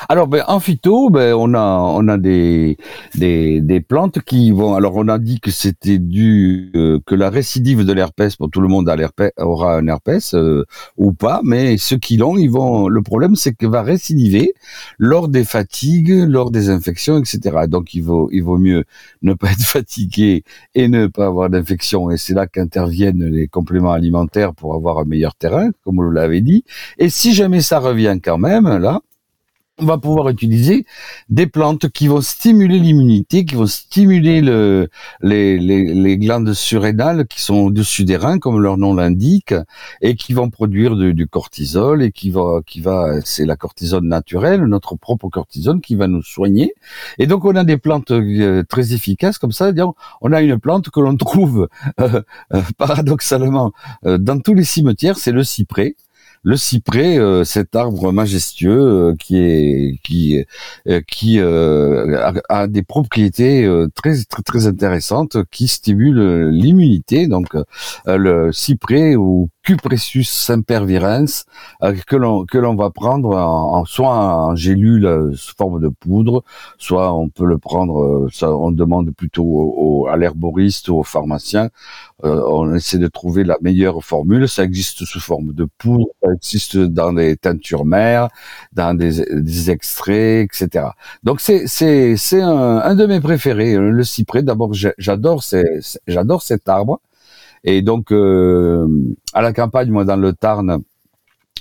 Alors, 0.09 0.27
ben, 0.27 0.43
en 0.47 0.59
phyto, 0.59 1.09
ben, 1.09 1.33
on 1.33 1.53
a, 1.53 1.59
on 1.59 2.07
a 2.07 2.17
des, 2.17 2.77
des, 3.15 3.61
des 3.61 3.81
plantes 3.81 4.21
qui 4.21 4.51
vont. 4.51 4.75
Alors, 4.75 4.95
on 4.95 5.07
a 5.07 5.17
dit 5.19 5.39
que 5.39 5.51
c'était 5.51 5.97
dû 5.97 6.71
euh, 6.75 6.99
que 7.05 7.15
la 7.15 7.29
récidive 7.29 7.85
de 7.85 7.93
l'herpès, 7.93 8.35
pour 8.35 8.49
tout 8.49 8.61
le 8.61 8.67
monde 8.67 8.89
a 8.89 8.95
l'herpès, 8.95 9.31
aura 9.37 9.77
un 9.77 9.87
herpès 9.87 10.33
euh, 10.33 10.65
ou 10.97 11.13
pas, 11.13 11.41
mais 11.43 11.77
ceux 11.77 11.97
qui 11.97 12.17
l'ont, 12.17 12.37
ils 12.37 12.49
vont. 12.49 12.87
Le 12.87 13.01
problème, 13.01 13.35
c'est 13.35 13.53
que 13.53 13.65
va 13.65 13.81
récidiver 13.83 14.53
lors 14.97 15.27
des 15.29 15.43
fatigues, 15.43 16.11
lors 16.27 16.51
des 16.51 16.69
infections, 16.69 17.17
etc. 17.19 17.39
Donc, 17.67 17.93
il 17.93 18.01
vaut, 18.01 18.29
il 18.31 18.41
vaut 18.41 18.57
mieux 18.57 18.83
ne 19.21 19.33
pas 19.33 19.51
être 19.51 19.61
fatigué 19.65 20.43
et 20.75 20.87
ne 20.87 21.07
pas 21.07 21.27
avoir 21.27 21.49
d'infection. 21.49 22.11
Et 22.11 22.17
c'est 22.17 22.33
là 22.33 22.47
qu'interviennent 22.47 23.25
les 23.25 23.47
compléments 23.47 23.93
alimentaires 23.93 24.53
pour 24.53 24.75
avoir 24.75 24.99
un 24.99 25.05
meilleur 25.05 25.35
terrain, 25.35 25.69
comme 25.83 25.95
vous 25.95 26.11
l'avez 26.11 26.41
dit. 26.41 26.65
Et 26.97 27.09
si 27.09 27.33
jamais 27.33 27.61
ça 27.61 27.79
revient 27.79 28.19
quand 28.21 28.37
même, 28.37 28.67
là 28.77 29.01
on 29.81 29.85
va 29.85 29.97
pouvoir 29.97 30.29
utiliser 30.29 30.85
des 31.29 31.47
plantes 31.47 31.89
qui 31.89 32.07
vont 32.07 32.21
stimuler 32.21 32.79
l'immunité, 32.79 33.45
qui 33.45 33.55
vont 33.55 33.65
stimuler 33.65 34.41
le, 34.41 34.89
les, 35.21 35.57
les, 35.57 35.93
les, 35.93 36.17
glandes 36.17 36.53
surrénales 36.53 37.27
qui 37.27 37.41
sont 37.41 37.55
au-dessus 37.55 38.05
des 38.05 38.15
reins, 38.15 38.37
comme 38.37 38.59
leur 38.59 38.77
nom 38.77 38.93
l'indique, 38.93 39.55
et 40.01 40.15
qui 40.15 40.33
vont 40.33 40.49
produire 40.49 40.95
du 40.95 41.27
cortisol 41.27 42.03
et 42.03 42.11
qui 42.11 42.29
va, 42.29 42.61
qui 42.65 42.79
va, 42.79 43.21
c'est 43.25 43.45
la 43.45 43.55
cortisone 43.55 44.07
naturelle, 44.07 44.63
notre 44.65 44.95
propre 44.95 45.29
cortisone 45.29 45.81
qui 45.81 45.95
va 45.95 46.07
nous 46.07 46.21
soigner. 46.21 46.73
Et 47.17 47.25
donc 47.25 47.43
on 47.45 47.55
a 47.55 47.63
des 47.63 47.77
plantes 47.77 48.11
euh, 48.11 48.63
très 48.69 48.93
efficaces 48.93 49.39
comme 49.39 49.51
ça. 49.51 49.71
On 50.21 50.31
a 50.31 50.41
une 50.41 50.59
plante 50.59 50.89
que 50.89 50.99
l'on 50.99 51.17
trouve 51.17 51.67
euh, 51.99 52.21
euh, 52.53 52.61
paradoxalement 52.77 53.71
dans 54.03 54.39
tous 54.39 54.53
les 54.53 54.63
cimetières, 54.63 55.17
c'est 55.17 55.31
le 55.31 55.43
cyprès 55.43 55.95
le 56.43 56.57
cyprès, 56.57 57.19
euh, 57.19 57.43
cet 57.43 57.75
arbre 57.75 58.11
majestueux 58.11 59.11
euh, 59.11 59.15
qui 59.15 59.37
est 59.37 59.99
qui 60.03 60.43
euh, 60.87 61.01
qui 61.07 61.39
a, 61.39 62.67
des 62.67 62.81
propriétés 62.81 63.67
très 63.95 64.15
très 64.29 64.41
très 64.43 64.67
intéressantes 64.67 65.37
qui 65.51 65.67
stimulent 65.67 66.49
l'immunité. 66.49 67.27
Donc 67.27 67.49
le 68.07 68.51
cyprès 68.51 69.15
ou 69.15 69.49
Cupressus 69.63 70.23
sempervirens 70.23 71.45
que 72.07 72.15
l'on 72.15 72.45
que 72.45 72.57
l'on 72.57 72.75
va 72.75 72.89
prendre 72.89 73.35
en, 73.37 73.85
soit 73.85 74.09
en 74.09 74.55
gélule 74.55 75.31
sous 75.35 75.55
forme 75.55 75.79
de 75.79 75.89
poudre, 75.89 76.43
soit 76.77 77.13
on 77.13 77.29
peut 77.29 77.45
le 77.45 77.57
prendre. 77.57 78.27
Ça, 78.31 78.51
on 78.55 78.71
demande 78.71 79.11
plutôt 79.11 79.43
au, 79.43 80.07
à 80.07 80.17
l'herboriste 80.17 80.89
ou 80.89 80.97
au 80.97 81.03
pharmacien 81.03 81.69
euh, 82.23 82.43
on 82.47 82.75
essaie 82.75 82.97
de 82.97 83.07
trouver 83.07 83.43
la 83.43 83.57
meilleure 83.61 84.03
formule. 84.03 84.47
Ça 84.47 84.63
existe 84.63 85.05
sous 85.05 85.19
forme 85.19 85.53
de 85.53 85.65
poudre, 85.77 86.07
ça 86.21 86.29
existe 86.33 86.77
dans 86.77 87.13
des 87.13 87.35
teintures 87.37 87.85
mères, 87.85 88.29
dans 88.73 88.95
des, 88.95 89.69
extraits, 89.69 90.45
etc. 90.45 90.87
Donc 91.23 91.41
c'est 91.41 91.67
c'est 91.67 92.17
c'est 92.17 92.41
un, 92.41 92.95
de 92.95 93.05
mes 93.05 93.19
préférés, 93.19 93.75
euh, 93.75 93.89
le 93.91 94.03
cyprès. 94.03 94.43
D'abord, 94.43 94.73
j'adore 94.73 95.43
j'adore 96.07 96.41
cet 96.41 96.69
arbre. 96.69 96.99
Et 97.63 97.81
donc 97.81 98.11
euh, 98.11 98.87
à 99.33 99.41
la 99.41 99.53
campagne, 99.53 99.89
moi 99.89 100.05
dans 100.05 100.15
le 100.15 100.33
Tarn, 100.33 100.81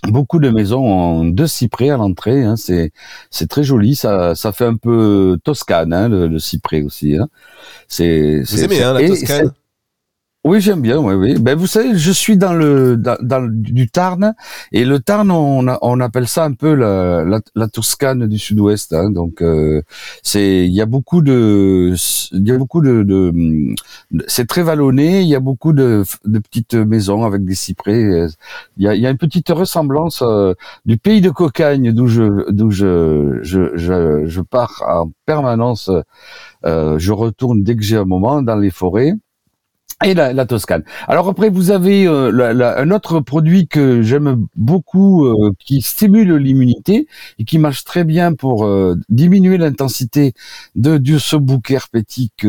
beaucoup 0.08 0.38
de 0.38 0.48
maisons 0.48 0.84
ont 0.84 1.24
deux 1.24 1.46
cyprès 1.46 1.90
à 1.90 1.96
l'entrée. 1.96 2.42
Hein. 2.42 2.56
c'est 2.56 2.92
c'est 3.30 3.48
très 3.48 3.62
joli. 3.62 3.94
Ça 3.94 4.34
ça 4.34 4.52
fait 4.52 4.66
un 4.66 4.76
peu 4.76 5.38
Toscane, 5.44 5.92
hein, 5.92 6.08
le, 6.08 6.38
cyprès 6.38 6.82
aussi. 6.82 7.16
Hein. 7.16 7.28
C'est 7.88 8.40
vous 8.40 8.64
aimez 8.64 8.82
hein, 8.82 8.94
la 8.94 9.06
Toscane? 9.06 9.52
Oui, 10.42 10.62
j'aime 10.62 10.80
bien. 10.80 10.96
Oui, 10.98 11.14
oui. 11.14 11.38
Ben, 11.38 11.54
vous 11.54 11.66
savez, 11.66 11.98
je 11.98 12.10
suis 12.10 12.38
dans 12.38 12.54
le 12.54 12.96
dans, 12.96 13.46
du 13.46 13.90
Tarn 13.90 14.34
et 14.72 14.86
le 14.86 14.98
Tarn, 14.98 15.30
on, 15.30 15.66
on 15.82 16.00
appelle 16.00 16.26
ça 16.28 16.44
un 16.46 16.54
peu 16.54 16.72
la, 16.74 17.24
la, 17.54 17.68
Toscane 17.68 18.26
du 18.26 18.38
Sud-Ouest. 18.38 18.94
Hein, 18.94 19.10
donc, 19.10 19.42
euh, 19.42 19.82
c'est 20.22 20.64
il 20.66 20.72
y 20.72 20.80
a 20.80 20.86
beaucoup 20.86 21.20
de 21.20 21.92
il 22.32 22.48
y 22.48 22.52
a 22.52 22.56
beaucoup 22.56 22.80
de, 22.80 23.02
de 23.02 23.74
c'est 24.28 24.46
très 24.46 24.62
vallonné. 24.62 25.20
Il 25.20 25.28
y 25.28 25.34
a 25.34 25.40
beaucoup 25.40 25.74
de, 25.74 26.04
de 26.24 26.38
petites 26.38 26.74
maisons 26.74 27.24
avec 27.24 27.44
des 27.44 27.54
cyprès. 27.54 28.00
Il 28.78 28.82
y 28.84 28.88
a, 28.88 28.94
il 28.94 29.02
y 29.02 29.06
a 29.06 29.10
une 29.10 29.18
petite 29.18 29.50
ressemblance 29.50 30.22
euh, 30.22 30.54
du 30.86 30.96
pays 30.96 31.20
de 31.20 31.30
Cocagne 31.30 31.92
d'où 31.92 32.06
je 32.06 32.50
d'où 32.50 32.70
je, 32.70 33.40
je 33.42 33.76
je, 33.76 34.26
je 34.26 34.40
pars 34.40 34.82
en 34.88 35.10
permanence. 35.26 35.90
Euh, 36.64 36.98
je 36.98 37.12
retourne 37.12 37.62
dès 37.62 37.76
que 37.76 37.82
j'ai 37.82 37.98
un 37.98 38.06
moment 38.06 38.40
dans 38.40 38.56
les 38.56 38.70
forêts 38.70 39.12
et 40.04 40.14
la, 40.14 40.32
la, 40.32 40.46
Toscane. 40.46 40.82
Alors 41.08 41.28
après, 41.28 41.50
vous 41.50 41.70
avez 41.70 42.06
euh, 42.06 42.74
un 42.76 42.90
autre 42.90 43.20
produit 43.20 43.68
que 43.68 44.02
j'aime 44.02 44.46
beaucoup, 44.56 45.26
euh, 45.26 45.52
qui 45.58 45.82
stimule 45.82 46.36
l'immunité 46.36 47.06
et 47.38 47.44
qui 47.44 47.58
marche 47.58 47.84
très 47.84 48.04
bien 48.04 48.32
pour 48.32 48.64
euh, 48.64 48.94
diminuer 49.08 49.58
l'intensité 49.58 50.32
de, 50.74 50.96
de, 50.96 51.18
ce 51.18 51.36
bouquet 51.36 51.74
herpétique 51.74 52.46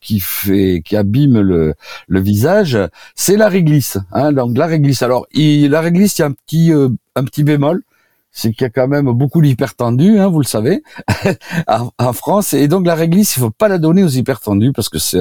qui 0.00 0.20
fait, 0.20 0.82
qui 0.84 0.96
abîme 0.96 1.40
le, 1.40 1.74
le 2.08 2.20
visage. 2.20 2.78
C'est 3.14 3.36
la 3.36 3.48
réglisse. 3.48 3.98
Hein, 4.12 4.32
donc 4.32 4.58
la 4.58 4.66
réglisse. 4.66 5.02
Alors, 5.02 5.26
il, 5.32 5.70
la 5.70 5.80
réglisse, 5.80 6.18
il 6.18 6.22
y 6.22 6.24
a 6.24 6.28
un 6.28 6.32
petit, 6.32 6.72
un 6.72 7.24
petit 7.24 7.44
bémol 7.44 7.82
c'est 8.32 8.52
qu'il 8.52 8.62
y 8.62 8.64
a 8.64 8.70
quand 8.70 8.88
même 8.88 9.10
beaucoup 9.12 9.42
d'hypertendus, 9.42 10.18
hein, 10.18 10.28
vous 10.28 10.40
le 10.40 10.46
savez, 10.46 10.82
en, 11.68 12.12
France. 12.12 12.54
Et 12.54 12.66
donc 12.66 12.86
la 12.86 12.94
réglisse, 12.94 13.36
il 13.36 13.40
faut 13.40 13.50
pas 13.50 13.68
la 13.68 13.78
donner 13.78 14.02
aux 14.02 14.08
hypertendus 14.08 14.72
parce 14.72 14.88
que 14.88 14.98
c'est 14.98 15.20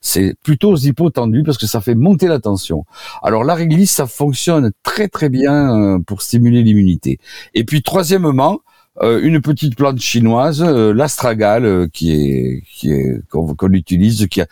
c'est 0.00 0.34
plutôt 0.42 0.72
aux 0.72 0.76
hypotendus 0.76 1.42
parce 1.44 1.58
que 1.58 1.66
ça 1.66 1.80
fait 1.80 1.94
monter 1.94 2.26
la 2.26 2.40
tension. 2.40 2.84
Alors 3.22 3.44
la 3.44 3.54
réglisse, 3.54 3.92
ça 3.92 4.06
fonctionne 4.06 4.72
très 4.82 5.08
très 5.08 5.28
bien 5.28 5.76
euh, 5.76 5.98
pour 6.00 6.22
stimuler 6.22 6.62
l'immunité. 6.62 7.18
Et 7.54 7.64
puis 7.64 7.82
troisièmement, 7.82 8.54
euh, 8.54 8.71
une 9.00 9.40
petite 9.40 9.74
plante 9.74 10.00
chinoise, 10.00 10.62
euh, 10.62 10.92
l'astragale, 10.92 11.64
euh, 11.64 11.86
qui 11.92 12.12
est 12.12 12.62
qui 12.70 12.92
est 12.92 13.20
qu'on 13.30 13.72
utilise, 13.72 14.26
qui 14.28 14.42
a 14.42 14.46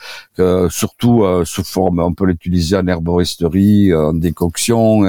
surtout 0.70 1.24
sous 1.44 1.64
forme, 1.64 2.00
on 2.00 2.14
peut 2.14 2.24
l'utiliser 2.24 2.76
en 2.76 2.86
herboristerie, 2.86 3.92
en 3.94 4.14
décoction, 4.14 5.02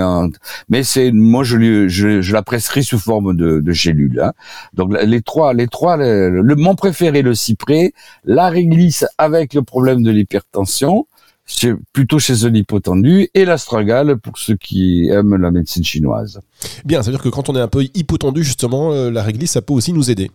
mais 0.67 0.83
c'est 0.83 1.11
moi 1.11 1.43
je, 1.45 1.88
je, 1.88 2.21
je 2.21 2.33
la 2.33 2.41
prescris 2.41 2.83
sous 2.83 3.00
forme 3.00 3.35
de, 3.35 3.61
de 3.61 3.71
gélule. 3.71 4.19
Hein. 4.21 4.33
Donc 4.73 4.93
les 5.01 5.21
trois, 5.21 5.53
les 5.53 5.67
trois, 5.67 5.95
le, 5.95 6.55
mon 6.57 6.75
préféré 6.75 7.21
le 7.21 7.33
cyprès, 7.33 7.93
la 8.25 8.50
réglisse 8.50 9.05
avec 9.17 9.53
le 9.53 9.61
problème 9.61 10.03
de 10.03 10.11
l'hypertension 10.11 11.07
c'est 11.55 11.74
plutôt 11.93 12.20
chez 12.20 12.46
un 12.46 12.53
hypotendu, 12.53 13.29
et 13.34 13.46
l'astragale 13.46 14.17
pour 14.17 14.38
ceux 14.38 14.55
qui 14.55 15.08
aiment 15.10 15.36
la 15.36 15.51
médecine 15.51 15.84
chinoise. 15.84 16.39
Bien, 16.86 17.01
ça 17.01 17.12
veut 17.12 17.17
dire 17.17 17.24
que 17.24 17.29
quand 17.29 17.50
on 17.50 17.55
est 17.55 17.62
un 17.62 17.67
peu 17.67 17.84
hypotendu, 17.93 18.43
justement, 18.43 18.93
euh, 18.93 19.12
la 19.12 19.24
réglisse, 19.24 19.51
ça 19.51 19.62
peut 19.62 19.74
aussi 19.74 19.93
nous 19.93 20.10
aider. 20.10 20.31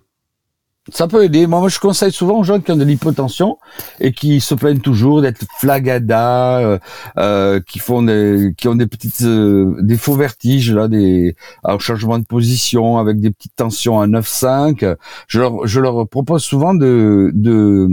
Ça 0.92 1.08
peut 1.08 1.24
aider. 1.24 1.48
Moi, 1.48 1.68
je 1.68 1.80
conseille 1.80 2.12
souvent 2.12 2.38
aux 2.38 2.44
gens 2.44 2.60
qui 2.60 2.70
ont 2.70 2.76
de 2.76 2.84
l'hypotension 2.84 3.58
et 3.98 4.12
qui 4.12 4.40
se 4.40 4.54
plaignent 4.54 4.80
toujours 4.80 5.20
d'être 5.20 5.44
flagada, 5.58 6.58
euh, 6.60 6.78
euh, 7.18 7.60
qui 7.66 7.80
font 7.80 8.02
des, 8.02 8.54
qui 8.56 8.68
ont 8.68 8.76
des 8.76 8.86
petites, 8.86 9.22
euh, 9.22 9.76
des 9.80 9.96
faux 9.96 10.14
vertiges 10.14 10.72
là, 10.72 10.86
des 10.86 11.34
un 11.64 11.78
changement 11.80 12.20
de 12.20 12.24
position 12.24 12.98
avec 12.98 13.18
des 13.18 13.32
petites 13.32 13.56
tensions 13.56 14.00
à 14.00 14.06
9,5. 14.06 14.96
Je 15.26 15.40
leur, 15.40 15.66
je 15.66 15.80
leur 15.80 16.08
propose 16.08 16.44
souvent 16.44 16.72
de 16.72 17.32
de 17.34 17.88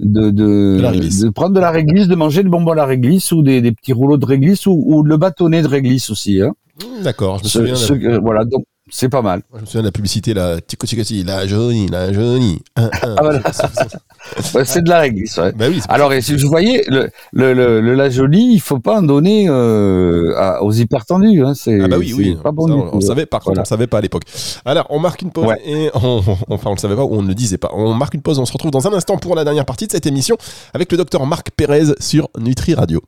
de 0.00 0.30
de, 0.30 1.28
prendre 1.30 1.54
de 1.54 1.60
la 1.60 1.70
réglisse, 1.70 2.08
de 2.08 2.16
manger 2.16 2.42
le 2.42 2.50
bonbon 2.50 2.72
à 2.72 2.74
la 2.74 2.86
réglisse 2.86 3.30
ou 3.30 3.42
des, 3.42 3.60
des 3.60 3.70
petits 3.70 3.92
rouleaux 3.92 4.16
de 4.16 4.26
réglisse 4.26 4.66
ou, 4.66 4.82
ou 4.86 5.04
le 5.04 5.16
bâtonnet 5.16 5.62
de 5.62 5.68
réglisse 5.68 6.10
aussi. 6.10 6.42
Hein. 6.42 6.54
D'accord, 7.02 7.38
je 7.44 7.60
me 7.60 7.74
souviens. 7.74 8.18
voilà, 8.18 8.44
donc 8.44 8.64
c'est 8.90 9.08
pas 9.08 9.22
mal. 9.22 9.42
Je 9.54 9.60
me 9.60 9.66
souviens 9.66 9.80
de 9.82 9.86
la 9.86 9.92
publicité, 9.92 10.34
la 10.34 10.60
Tico 10.60 10.86
la 11.24 11.46
Johnny, 11.46 11.88
la 11.88 12.12
Johnny. 12.12 12.60
Ah, 12.76 12.88
c'est 14.64 14.82
de 14.82 14.88
la 14.88 15.00
réglisse, 15.00 15.36
ouais. 15.38 15.52
Bah 15.52 15.66
oui, 15.68 15.80
Alors, 15.88 16.12
et 16.12 16.20
si 16.20 16.38
je 16.38 16.46
voyais, 16.46 16.84
le, 16.88 17.10
le, 17.32 17.52
le, 17.52 17.94
la 17.94 18.10
Jolie, 18.10 18.50
il 18.52 18.60
faut 18.60 18.78
pas 18.78 18.98
en 18.98 19.02
donner 19.02 19.48
euh, 19.48 20.58
aux 20.60 20.72
hypertendus. 20.72 21.42
Hein, 21.44 21.54
c'est 21.54 21.80
ah 21.80 21.88
bah 21.88 21.96
oui, 21.98 22.12
oui. 22.16 22.36
Pas 22.42 22.52
bon 22.52 22.68
on, 22.92 23.00
savait, 23.00 23.26
par 23.26 23.40
contre, 23.40 23.60
on 23.60 23.64
savait 23.64 23.86
pas 23.86 23.98
à 23.98 24.00
l'époque. 24.00 24.24
Alors, 24.64 24.86
on 24.90 24.98
marque 24.98 25.22
une 25.22 25.30
pause 25.30 25.54
et 25.64 25.90
on, 25.94 26.22
enfin, 26.48 26.70
on 26.70 26.74
le 26.74 26.78
savait 26.78 26.96
pas 26.96 27.04
ou 27.04 27.14
on 27.14 27.22
ne 27.22 27.28
le 27.28 27.34
disait 27.34 27.58
pas. 27.58 27.70
On 27.72 27.94
marque 27.94 28.14
une 28.14 28.22
pause, 28.22 28.38
on 28.38 28.46
se 28.46 28.52
retrouve 28.52 28.70
dans 28.70 28.86
un 28.86 28.92
instant 28.92 29.18
pour 29.18 29.34
la 29.34 29.44
dernière 29.44 29.64
partie 29.64 29.86
de 29.86 29.92
cette 29.92 30.06
émission 30.06 30.36
avec 30.74 30.90
le 30.92 30.98
docteur 30.98 31.26
Marc 31.26 31.50
Pérez 31.56 31.94
sur 32.00 32.28
Nutri 32.38 32.74
Radio. 32.74 33.02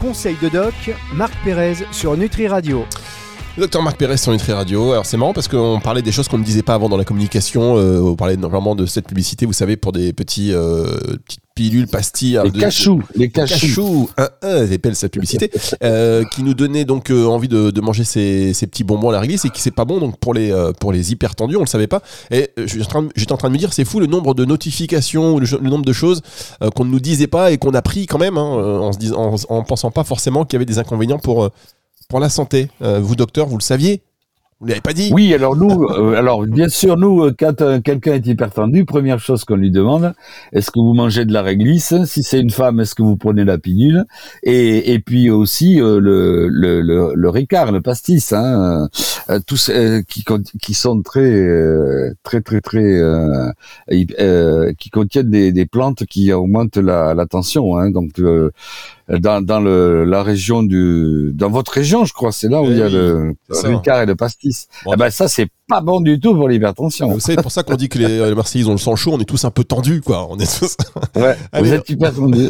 Conseil 0.00 0.36
de 0.42 0.48
doc, 0.48 0.74
Marc 1.14 1.34
Pérez 1.44 1.74
sur 1.92 2.16
Nutri 2.16 2.48
Radio. 2.48 2.86
Le 3.60 3.66
docteur 3.66 3.82
Marc 3.82 3.98
Pérez 3.98 4.16
sur 4.16 4.32
Nutri 4.32 4.52
Radio. 4.52 4.92
Alors 4.92 5.04
c'est 5.04 5.18
marrant 5.18 5.34
parce 5.34 5.46
qu'on 5.46 5.80
parlait 5.80 6.00
des 6.00 6.12
choses 6.12 6.28
qu'on 6.28 6.38
ne 6.38 6.44
disait 6.44 6.62
pas 6.62 6.72
avant 6.72 6.88
dans 6.88 6.96
la 6.96 7.04
communication. 7.04 7.76
Euh, 7.76 8.00
on 8.00 8.16
parlait 8.16 8.38
normalement 8.38 8.74
de 8.74 8.86
cette 8.86 9.06
publicité, 9.06 9.44
vous 9.44 9.52
savez, 9.52 9.76
pour 9.76 9.92
des 9.92 10.14
petits 10.14 10.50
euh, 10.54 10.86
petites 11.26 11.42
pilules, 11.54 11.86
pastilles. 11.86 12.40
Les 12.42 12.52
cachous, 12.52 13.02
les 13.14 13.28
cachous. 13.28 13.58
les 13.58 13.68
cachous, 14.40 14.94
cette 14.94 15.12
publicité, 15.12 15.50
euh, 15.84 16.24
qui 16.32 16.42
nous 16.42 16.54
donnait 16.54 16.86
donc 16.86 17.10
envie 17.10 17.48
de, 17.48 17.80
manger 17.82 18.04
ces, 18.04 18.54
petits 18.54 18.82
bonbons 18.82 19.10
à 19.10 19.12
la 19.12 19.20
réglisse 19.20 19.44
et 19.44 19.50
qui 19.50 19.60
c'est 19.60 19.70
pas 19.70 19.84
bon 19.84 19.98
donc 19.98 20.18
pour 20.18 20.32
les 20.32 20.50
pour 20.80 20.90
les 20.90 21.12
hyper 21.12 21.34
tendus, 21.34 21.56
on 21.56 21.60
le 21.60 21.66
savait 21.66 21.86
pas. 21.86 22.00
Et 22.30 22.48
j'étais 22.64 22.96
en, 22.96 23.08
en, 23.08 23.36
train 23.36 23.48
de 23.48 23.52
me 23.52 23.58
dire, 23.58 23.74
c'est 23.74 23.84
fou 23.84 24.00
le 24.00 24.06
nombre 24.06 24.32
de 24.32 24.46
notifications, 24.46 25.38
le, 25.38 25.68
nombre 25.68 25.84
de 25.84 25.92
choses 25.92 26.22
qu'on 26.74 26.86
ne 26.86 26.90
nous 26.90 27.00
disait 27.00 27.26
pas 27.26 27.52
et 27.52 27.58
qu'on 27.58 27.74
a 27.74 27.82
pris 27.82 28.06
quand 28.06 28.18
même, 28.18 28.38
hein, 28.38 28.40
en 28.40 28.92
se 28.94 28.98
disant, 28.98 29.34
en, 29.34 29.54
en, 29.54 29.62
pensant 29.64 29.90
pas 29.90 30.04
forcément 30.04 30.46
qu'il 30.46 30.54
y 30.54 30.56
avait 30.56 30.64
des 30.64 30.78
inconvénients 30.78 31.18
pour 31.18 31.50
pour 32.10 32.20
la 32.20 32.28
santé. 32.28 32.68
Euh, 32.82 33.00
vous, 33.00 33.16
docteur, 33.16 33.46
vous 33.46 33.56
le 33.56 33.62
saviez 33.62 34.02
vous 34.62 34.66
l'avez 34.66 34.82
pas 34.82 34.92
dit 34.92 35.10
Oui, 35.14 35.32
alors 35.32 35.56
nous, 35.56 35.84
euh, 35.88 36.18
alors 36.18 36.44
bien 36.44 36.68
sûr, 36.68 36.98
nous, 36.98 37.22
euh, 37.22 37.34
quand 37.38 37.80
quelqu'un 37.80 38.12
est 38.12 38.26
hypertendu, 38.26 38.84
première 38.84 39.18
chose 39.18 39.46
qu'on 39.46 39.56
lui 39.56 39.70
demande, 39.70 40.12
est-ce 40.52 40.70
que 40.70 40.78
vous 40.78 40.92
mangez 40.92 41.24
de 41.24 41.32
la 41.32 41.40
réglisse? 41.40 41.94
Si 42.04 42.22
c'est 42.22 42.40
une 42.40 42.50
femme, 42.50 42.78
est-ce 42.78 42.94
que 42.94 43.02
vous 43.02 43.16
prenez 43.16 43.46
la 43.46 43.56
pilule? 43.56 44.04
Et, 44.42 44.92
et 44.92 44.98
puis 44.98 45.30
aussi 45.30 45.76
le, 45.76 45.98
le, 45.98 46.82
le, 46.82 47.14
le, 47.14 47.28
ricard, 47.30 47.72
le 47.72 47.80
pastis, 47.80 48.34
hein, 48.34 48.86
tous 49.46 49.72
qui, 50.06 50.24
qui 50.60 50.74
sont 50.74 51.00
très, 51.00 52.12
très, 52.22 52.42
très, 52.42 52.60
très, 52.60 53.00
qui 54.78 54.90
contiennent 54.90 55.30
des, 55.30 55.52
des 55.52 55.64
plantes 55.64 56.04
qui 56.04 56.34
augmentent 56.34 56.76
la, 56.76 57.14
la 57.14 57.24
tension. 57.24 57.78
Hein, 57.78 57.92
donc 57.92 58.20
dans, 59.18 59.44
dans 59.44 59.60
le, 59.60 60.04
la 60.04 60.22
région 60.22 60.62
du, 60.62 61.32
dans 61.34 61.50
votre 61.50 61.72
région, 61.72 62.04
je 62.04 62.12
crois, 62.12 62.32
c'est 62.32 62.48
là 62.48 62.62
où 62.62 62.66
Eh 62.66 62.70
il 62.70 62.78
y 62.78 62.82
a 62.82 62.88
le, 62.88 63.34
le. 63.48 63.68
Ricard 63.76 64.02
et 64.02 64.06
le 64.06 64.14
pastis. 64.14 64.68
Bon, 64.84 64.92
eh 64.94 64.96
ben, 64.96 65.10
ça, 65.10 65.26
c'est 65.28 65.48
pas 65.68 65.80
bon 65.80 66.00
du 66.00 66.18
tout 66.18 66.34
pour 66.34 66.48
l'hypertension. 66.48 67.08
Vous 67.10 67.20
savez, 67.20 67.36
c'est 67.36 67.42
pour 67.42 67.52
ça 67.52 67.62
qu'on 67.62 67.76
dit 67.76 67.88
que 67.88 67.98
les, 67.98 68.28
les 68.28 68.34
Marseillais 68.34 68.64
ont 68.66 68.72
le 68.72 68.78
sang 68.78 68.96
chaud, 68.96 69.12
on 69.14 69.20
est 69.20 69.24
tous 69.24 69.44
un 69.44 69.50
peu 69.50 69.62
tendus, 69.64 70.00
quoi. 70.00 70.26
On 70.30 70.38
est 70.38 70.58
tous. 70.58 70.76
Ouais, 71.16 71.36
Allez. 71.52 71.68
vous 71.68 71.74
êtes 71.74 71.90
hyper 71.90 72.14
tendu. 72.14 72.48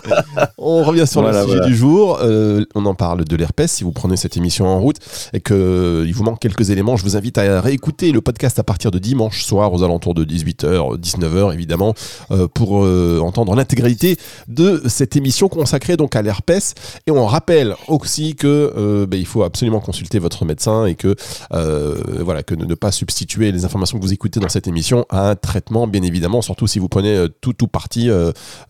On 0.58 0.82
revient 0.84 1.06
sur 1.06 1.20
Voilà, 1.22 1.40
le 1.40 1.44
sujet 1.46 1.56
voilà. 1.58 1.70
du 1.70 1.76
jour. 1.76 2.18
Euh, 2.22 2.64
on 2.74 2.86
en 2.86 2.94
parle 2.94 3.24
de 3.24 3.36
l'herpès. 3.36 3.70
Si 3.70 3.84
vous 3.84 3.92
prenez 3.92 4.16
cette 4.16 4.36
émission 4.36 4.66
en 4.66 4.80
route 4.80 4.96
et 5.32 5.40
que 5.40 5.54
euh, 5.54 6.04
il 6.06 6.14
vous 6.14 6.22
manque 6.24 6.38
quelques 6.40 6.70
éléments, 6.70 6.96
je 6.96 7.02
vous 7.04 7.16
invite 7.16 7.38
à 7.38 7.60
réécouter 7.60 8.12
le 8.12 8.20
podcast 8.20 8.58
à 8.58 8.62
partir 8.64 8.90
de 8.90 8.98
dimanche 8.98 9.42
soir 9.44 9.72
aux 9.72 9.82
alentours 9.82 10.14
de 10.14 10.24
18h, 10.24 10.98
19h 10.98 11.52
évidemment, 11.54 11.94
euh, 12.30 12.46
pour 12.52 12.84
euh, 12.84 13.20
entendre 13.22 13.54
l'intégralité 13.54 14.16
de 14.48 14.82
cette 14.86 15.16
émission 15.16 15.48
consacrée 15.48 15.89
donc 15.96 16.16
à 16.16 16.22
l'herpès. 16.22 16.74
Et 17.06 17.10
on 17.10 17.26
rappelle 17.26 17.74
aussi 17.88 18.34
que 18.34 18.72
euh, 18.76 19.06
ben, 19.06 19.18
il 19.18 19.26
faut 19.26 19.42
absolument 19.42 19.80
consulter 19.80 20.18
votre 20.18 20.44
médecin 20.44 20.86
et 20.86 20.94
que 20.94 21.14
euh, 21.52 22.00
voilà 22.20 22.42
que 22.42 22.54
ne, 22.54 22.74
pas 22.74 22.92
substituer 22.92 23.52
les 23.52 23.64
informations 23.64 23.98
que 23.98 24.02
vous 24.02 24.12
écoutez 24.12 24.40
dans 24.40 24.48
cette 24.48 24.66
émission 24.66 25.04
à 25.10 25.30
un 25.30 25.34
traitement, 25.36 25.86
bien 25.86 26.02
évidemment, 26.02 26.40
surtout 26.42 26.66
si 26.66 26.78
vous 26.78 26.88
prenez 26.88 27.14
euh, 27.14 27.28
tout 27.40 27.64
ou 27.64 27.66
partie 27.66 28.10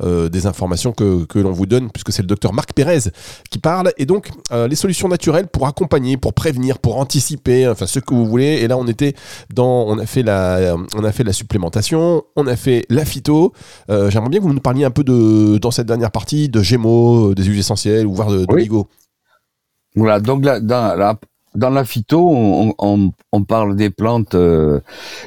des 0.00 0.46
informations 0.46 0.92
que, 0.92 1.24
que 1.24 1.38
l'on 1.38 1.52
vous 1.52 1.66
donne, 1.66 1.90
puisque 1.90 2.12
c'est 2.12 2.22
le 2.22 2.26
docteur 2.26 2.52
Marc 2.52 2.72
Pérez 2.72 3.10
qui 3.50 3.58
parle. 3.58 3.92
Et 3.98 4.06
donc, 4.06 4.30
les 4.52 4.76
solutions 4.76 5.08
naturelles 5.08 5.46
pour 5.46 5.66
accompagner, 5.66 6.16
pour 6.16 6.32
prévenir, 6.34 6.78
pour 6.78 6.98
anticiper, 6.98 7.68
enfin 7.68 7.86
ce 7.86 7.98
que 7.98 8.14
vous 8.14 8.26
voulez. 8.26 8.58
Et 8.62 8.68
là, 8.68 8.76
on 8.76 8.86
était 8.86 9.14
dans, 9.52 9.84
on 9.86 9.98
a 9.98 10.06
fait 10.06 10.22
la, 10.22 10.76
on 10.94 11.04
a 11.04 11.12
fait 11.12 11.24
la 11.24 11.32
supplémentation, 11.32 12.22
on 12.36 12.46
a 12.46 12.56
fait 12.56 12.86
la 12.88 13.04
phyto. 13.04 13.52
J'aimerais 13.88 14.30
bien 14.30 14.40
que 14.40 14.44
vous 14.44 14.52
nous 14.52 14.60
parliez 14.60 14.84
un 14.84 14.90
peu 14.90 15.04
de, 15.04 15.58
dans 15.58 15.70
cette 15.70 15.86
dernière 15.86 16.10
partie, 16.10 16.48
de 16.48 16.62
Gémeaux, 16.62 17.09
euh, 17.12 17.34
des 17.34 17.44
huiles 17.44 17.58
essentielles 17.58 18.06
ou 18.06 18.14
voire 18.14 18.30
de, 18.30 18.44
de 18.44 18.54
Oui. 18.54 18.68
Voilà, 19.96 20.20
donc 20.20 20.44
là, 20.44 21.18
dans 21.54 21.70
la 21.70 21.84
phyto, 21.84 22.28
on, 22.30 22.74
on, 22.78 23.12
on 23.32 23.44
parle 23.44 23.74
des 23.74 23.90
plantes 23.90 24.34
euh, 24.34 24.80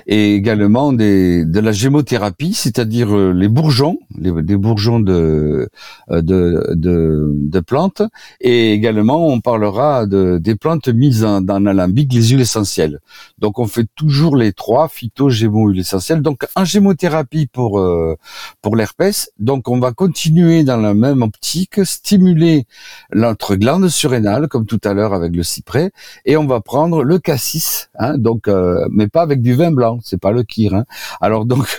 et 0.07 0.35
également 0.35 0.93
des, 0.93 1.43
de 1.45 1.59
la 1.59 1.71
gémothérapie, 1.71 2.53
c'est-à-dire 2.53 3.13
euh, 3.15 3.33
les 3.33 3.49
bourgeons, 3.49 3.99
les, 4.17 4.31
des 4.41 4.55
bourgeons 4.55 4.99
de, 4.99 5.69
euh, 6.11 6.21
de, 6.21 6.73
de, 6.75 7.29
de 7.33 7.59
plantes, 7.59 8.01
et 8.39 8.73
également 8.73 9.27
on 9.27 9.41
parlera 9.41 10.05
de, 10.05 10.37
des 10.37 10.55
plantes 10.55 10.87
mises 10.87 11.25
en, 11.25 11.41
dans 11.41 11.59
l'alambic, 11.59 12.13
les 12.13 12.23
huiles 12.29 12.41
essentielles. 12.41 12.99
Donc 13.37 13.59
on 13.59 13.67
fait 13.67 13.87
toujours 13.95 14.37
les 14.37 14.53
trois, 14.53 14.87
phyto, 14.87 15.29
gémo, 15.29 15.67
huile 15.69 15.81
essentielle. 15.81 16.21
Donc 16.21 16.47
en 16.55 16.63
gémothérapie 16.63 17.47
pour, 17.47 17.79
euh, 17.79 18.15
pour 18.61 18.75
l'herpès, 18.75 19.29
donc 19.39 19.67
on 19.67 19.79
va 19.79 19.91
continuer 19.91 20.63
dans 20.63 20.77
la 20.77 20.93
même 20.93 21.21
optique, 21.21 21.83
stimuler 21.83 22.65
notre 23.13 23.55
glande 23.55 23.89
surrénale, 23.89 24.47
comme 24.47 24.65
tout 24.65 24.79
à 24.83 24.93
l'heure 24.93 25.13
avec 25.13 25.35
le 25.35 25.43
cyprès, 25.43 25.91
et 26.25 26.37
on 26.37 26.45
va 26.45 26.61
prendre 26.61 27.03
le 27.03 27.19
cassis, 27.19 27.89
hein, 27.99 28.17
donc, 28.17 28.47
euh, 28.47 28.85
mais 28.91 29.07
pas 29.07 29.21
avec 29.21 29.41
du 29.41 29.53
vin 29.53 29.71
blanc, 29.71 29.99
c'est 30.03 30.19
pas 30.19 30.31
le 30.31 30.43
kir. 30.43 30.73
Hein. 30.73 30.85
Alors 31.21 31.45
donc, 31.45 31.77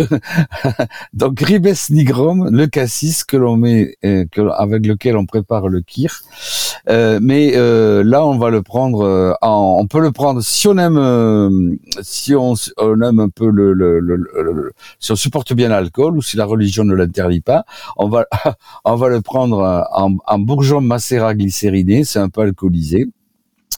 donc 1.12 1.40
ribes 1.40 1.64
nigrum, 1.90 2.48
le 2.50 2.66
cassis 2.66 3.24
que 3.24 3.36
l'on 3.36 3.56
met, 3.56 3.96
euh, 4.04 4.24
avec 4.56 4.86
lequel 4.86 5.16
on 5.16 5.26
prépare 5.26 5.68
le 5.68 5.80
kir. 5.80 6.22
Euh, 6.88 7.18
mais 7.22 7.52
euh, 7.56 8.02
là, 8.04 8.26
on 8.26 8.36
va 8.38 8.50
le 8.50 8.62
prendre, 8.62 9.02
euh, 9.04 9.32
en- 9.42 9.78
on 9.80 9.86
peut 9.86 10.00
le 10.00 10.12
prendre 10.12 10.40
si 10.42 10.68
on 10.68 10.76
aime, 10.78 10.98
euh, 10.98 11.74
si 12.02 12.34
on, 12.34 12.54
on 12.78 13.00
aime 13.00 13.20
un 13.20 13.28
peu 13.28 13.48
le, 13.48 13.72
le, 13.72 14.00
le, 14.00 14.16
le- 14.16 14.72
si 15.00 15.12
on 15.12 15.16
supporte 15.16 15.52
bien 15.54 15.68
l'alcool 15.68 16.16
ou 16.16 16.22
si 16.22 16.36
la 16.36 16.44
religion 16.44 16.84
ne 16.84 16.94
l'interdit 16.94 17.40
pas, 17.40 17.64
on 17.96 18.08
va, 18.08 18.26
on 18.84 18.96
va 18.96 19.08
le 19.08 19.20
prendre 19.22 19.86
en, 19.92 20.16
en 20.26 20.38
bourgeon 20.38 20.80
macérat 20.80 21.34
glycériné, 21.34 22.04
c'est 22.04 22.18
un 22.18 22.28
peu 22.28 22.42
alcoolisé. 22.42 23.06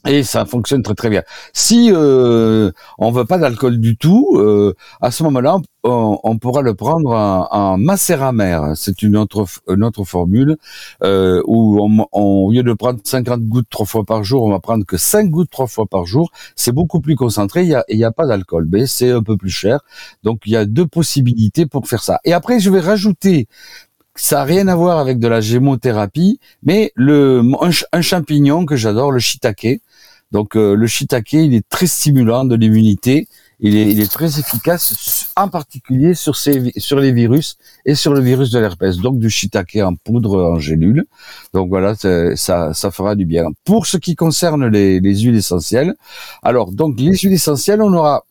Et 0.08 0.22
ça 0.22 0.44
fonctionne 0.46 0.82
très 0.82 0.94
très 0.94 1.10
bien. 1.10 1.22
Si 1.52 1.90
euh, 1.92 2.70
on 2.98 3.10
veut 3.10 3.25
pas 3.25 3.38
d'alcool 3.38 3.80
du 3.80 3.96
tout, 3.96 4.36
euh, 4.36 4.72
à 5.00 5.10
ce 5.10 5.25
moment-là, 5.25 5.56
on, 5.82 6.18
on 6.22 6.38
pourra 6.38 6.62
le 6.62 6.75
prendre 6.75 7.10
en, 7.10 7.48
en 7.50 7.76
macérat. 7.78 8.32
C'est 8.76 9.02
une 9.02 9.16
autre 9.16 9.46
une 9.68 9.82
autre 9.82 10.04
formule 10.04 10.57
euh, 11.02 11.42
où 11.46 11.81
on, 11.83 12.07
on- 12.12 12.46
au 12.46 12.52
lieu 12.52 12.62
de 12.62 12.72
prendre 12.72 13.00
50 13.02 13.42
gouttes 13.42 13.66
trois 13.70 13.87
fois 13.87 14.04
par 14.04 14.22
jour, 14.22 14.44
on 14.44 14.50
va 14.50 14.61
prendre 14.61 14.85
que 14.85 14.96
5 14.96 15.28
gouttes 15.31 15.50
trois 15.50 15.66
fois 15.66 15.87
par 15.87 16.07
jour. 16.07 16.31
C'est 16.54 16.72
beaucoup 16.72 17.00
plus 17.00 17.16
concentré. 17.16 17.62
Il 17.62 17.68
y 17.68 17.74
a 17.74 17.85
il 17.88 17.98
y 17.98 18.04
a 18.04 18.12
pas 18.12 18.26
d'alcool, 18.26 18.68
mais 18.70 18.87
c'est 18.87 19.11
un 19.11 19.22
peu 19.22 19.37
plus 19.37 19.50
cher. 19.50 19.81
Donc 20.22 20.42
il 20.46 20.52
y 20.52 20.57
a 20.57 20.66
deux 20.66 20.87
possibilités 20.87 21.66
pour 21.66 21.88
faire 21.88 22.02
ça. 22.02 22.20
Et 22.24 22.33
après, 22.33 22.61
je 22.61 22.70
vais 22.70 22.81
rajouter 22.81 23.48
ça 24.14 24.37
n'a 24.37 24.44
rien 24.44 24.66
à 24.68 24.74
voir 24.74 24.98
avec 24.98 25.18
de 25.18 25.28
la 25.28 25.40
gémothérapie, 25.42 26.40
mais 26.62 26.90
le 26.94 27.42
un, 27.61 27.70
un 27.92 28.00
champignon 28.00 28.64
que 28.64 28.74
j'adore, 28.76 29.12
le 29.12 29.18
shiitake. 29.18 29.81
Donc 30.32 30.56
euh, 30.56 30.74
le 30.74 30.86
shiitake, 30.86 31.34
il 31.34 31.54
est 31.54 31.68
très 31.68 31.86
stimulant 31.86 32.44
de 32.44 32.56
l'immunité. 32.56 33.28
Il 33.58 33.74
est, 33.74 33.90
il 33.90 34.00
est 34.00 34.12
très 34.12 34.38
efficace, 34.38 35.32
en 35.34 35.48
particulier 35.48 36.14
sur, 36.14 36.34
les 37.00 37.12
virus 37.12 37.56
et 37.86 37.94
sur 37.94 38.12
le 38.12 38.20
virus 38.20 38.50
de 38.50 38.58
l'herpès. 38.58 38.98
Donc 38.98 39.18
du 39.18 39.30
shiitake 39.30 39.76
en 39.76 39.94
poudre, 39.94 40.42
en 40.42 40.58
gélule. 40.58 41.06
Donc 41.54 41.70
voilà, 41.70 41.94
ça 41.94 42.90
fera 42.90 43.14
du 43.14 43.24
bien. 43.24 43.46
Pour 43.64 43.86
ce 43.86 43.96
qui 43.96 44.14
concerne 44.14 44.66
les, 44.66 45.00
les 45.00 45.20
huiles 45.20 45.36
essentielles, 45.36 45.94
alors 46.42 46.72
donc 46.72 47.00
les 47.00 47.16
huiles 47.16 47.32
essentielles, 47.32 47.80
on 47.80 47.92
aura 47.94 48.24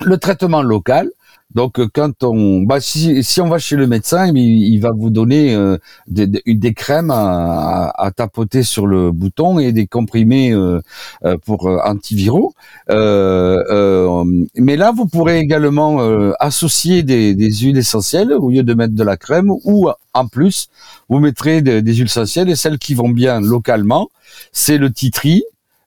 le 0.00 0.16
traitement 0.18 0.62
local. 0.62 1.10
Donc 1.54 1.80
euh, 1.80 1.88
quand 1.92 2.22
on, 2.22 2.62
bah, 2.62 2.80
si, 2.80 3.24
si 3.24 3.40
on 3.40 3.48
va 3.48 3.58
chez 3.58 3.76
le 3.76 3.86
médecin, 3.86 4.32
il, 4.34 4.78
va 4.78 4.90
vous 4.96 5.10
donner 5.10 5.54
euh, 5.54 5.78
des, 6.06 6.26
des, 6.26 6.74
crèmes 6.74 7.10
à, 7.10 7.88
à- 7.88 8.06
à 8.06 8.10
tapoter 8.12 8.62
sur 8.62 8.86
le 8.86 9.10
bouton 9.10 9.58
et 9.58 9.72
des 9.72 9.86
comprimés 9.86 10.52
euh, 10.52 10.80
euh, 11.24 11.36
pour 11.44 11.66
euh, 11.68 11.78
antiviraux. 11.84 12.54
Euh, 12.90 14.24
mais 14.56 14.76
là, 14.76 14.92
vous 14.96 15.06
pourrez 15.06 15.38
également 15.40 15.98
associer 16.38 17.02
des, 17.02 17.34
des 17.34 17.52
huiles 17.52 17.78
essentielles 17.78 18.32
au 18.32 18.50
lieu 18.50 18.62
de 18.62 18.74
mettre 18.74 18.94
de 18.94 19.02
la 19.04 19.16
crème 19.16 19.50
ou 19.50 19.88
en 20.14 20.26
plus, 20.28 20.68
vous 21.08 21.18
mettrez 21.18 21.62
des, 21.62 21.82
des 21.82 21.94
huiles 21.94 22.06
essentielles 22.06 22.48
et 22.50 22.56
celles 22.56 22.78
qui 22.78 22.94
vont 22.94 23.08
bien 23.08 23.40
localement, 23.40 24.08
c'est 24.52 24.78
le 24.78 24.92
titri 24.92 25.42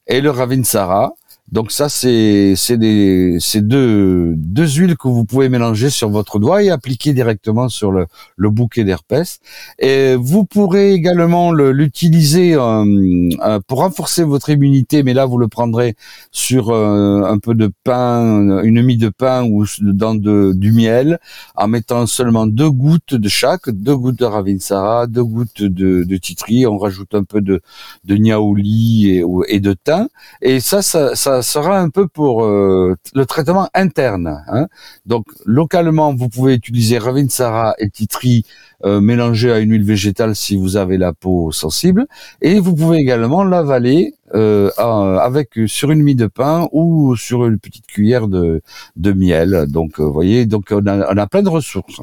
et 0.07 0.21
le 0.21 0.29
ravinsara. 0.29 1.13
Donc 1.51 1.71
ça, 1.71 1.87
c'est 1.87 2.55
des 2.77 3.37
deux 3.57 4.33
deux 4.35 4.67
huiles 4.67 4.95
que 4.97 5.07
vous 5.07 5.23
pouvez 5.25 5.49
mélanger 5.49 5.91
sur 5.91 6.09
votre 6.09 6.39
doigt 6.39 6.63
et 6.63 6.71
appliquer 6.71 7.13
directement 7.13 7.69
sur 7.69 7.91
le 7.91 8.07
le 8.37 8.49
bouquet 8.49 8.83
d'herpès. 8.83 9.39
Et 9.77 10.15
vous 10.15 10.45
pourrez 10.45 10.93
également 10.93 11.51
le- 11.51 11.71
l'utiliser 11.71 12.55
euh, 12.55 13.29
euh, 13.45 13.59
pour 13.67 13.79
renforcer 13.79 14.23
votre 14.23 14.49
immunité, 14.49 15.03
mais 15.03 15.13
là 15.13 15.25
vous 15.25 15.37
le 15.37 15.47
prendrez 15.47 15.95
sur 16.31 16.69
euh, 16.71 17.23
un 17.23 17.37
peu 17.37 17.53
de 17.53 17.69
pain, 17.83 18.63
une 18.63 18.81
mie 18.81 18.97
de 18.97 19.09
pain 19.09 19.43
ou 19.43 19.65
dans 19.81 20.15
de, 20.15 20.53
du 20.55 20.71
miel, 20.71 21.19
en 21.55 21.67
mettant 21.67 22.07
seulement 22.07 22.47
deux 22.47 22.71
gouttes 22.71 23.13
de 23.13 23.29
chaque, 23.29 23.69
deux 23.69 23.95
gouttes 23.97 24.17
de 24.19 24.25
ravinsara, 24.25 25.05
deux 25.07 25.23
gouttes 25.25 25.61
de, 25.61 26.03
de 26.03 26.17
titri. 26.17 26.65
On 26.65 26.77
rajoute 26.79 27.13
un 27.13 27.25
peu 27.25 27.41
de 27.41 27.61
de 28.05 28.15
niaouli 28.15 29.09
et, 29.09 29.23
et 29.49 29.59
de 29.59 29.73
thym. 29.73 30.07
Et 30.41 30.59
ça, 30.59 30.81
ça, 30.81 31.15
ça 31.15 31.32
sera 31.41 31.79
un 31.79 31.89
peu 31.89 32.07
pour 32.07 32.43
euh, 32.45 32.95
le 33.13 33.25
traitement 33.25 33.69
interne. 33.73 34.41
Hein. 34.47 34.67
Donc, 35.05 35.25
localement, 35.45 36.13
vous 36.13 36.29
pouvez 36.29 36.53
utiliser 36.53 36.97
Ravinsara 36.97 37.75
et 37.79 37.89
Titri 37.89 38.45
euh, 38.85 38.99
mélangés 39.01 39.51
à 39.51 39.59
une 39.59 39.71
huile 39.71 39.85
végétale 39.85 40.35
si 40.35 40.55
vous 40.57 40.75
avez 40.77 40.97
la 40.97 41.13
peau 41.13 41.51
sensible. 41.51 42.05
Et 42.41 42.59
vous 42.59 42.75
pouvez 42.75 42.97
également 42.97 43.43
l'avaler 43.43 44.13
euh, 44.35 44.69
avec 44.77 45.51
sur 45.67 45.91
une 45.91 46.01
mie 46.03 46.15
de 46.15 46.27
pain 46.27 46.67
ou 46.71 47.15
sur 47.15 47.45
une 47.45 47.59
petite 47.59 47.87
cuillère 47.87 48.27
de, 48.27 48.61
de 48.95 49.11
miel. 49.13 49.65
Donc, 49.69 49.99
vous 49.99 50.11
voyez, 50.11 50.45
donc 50.45 50.65
on 50.71 50.85
a, 50.87 51.13
on 51.13 51.17
a 51.17 51.27
plein 51.27 51.43
de 51.43 51.49
ressources. 51.49 52.01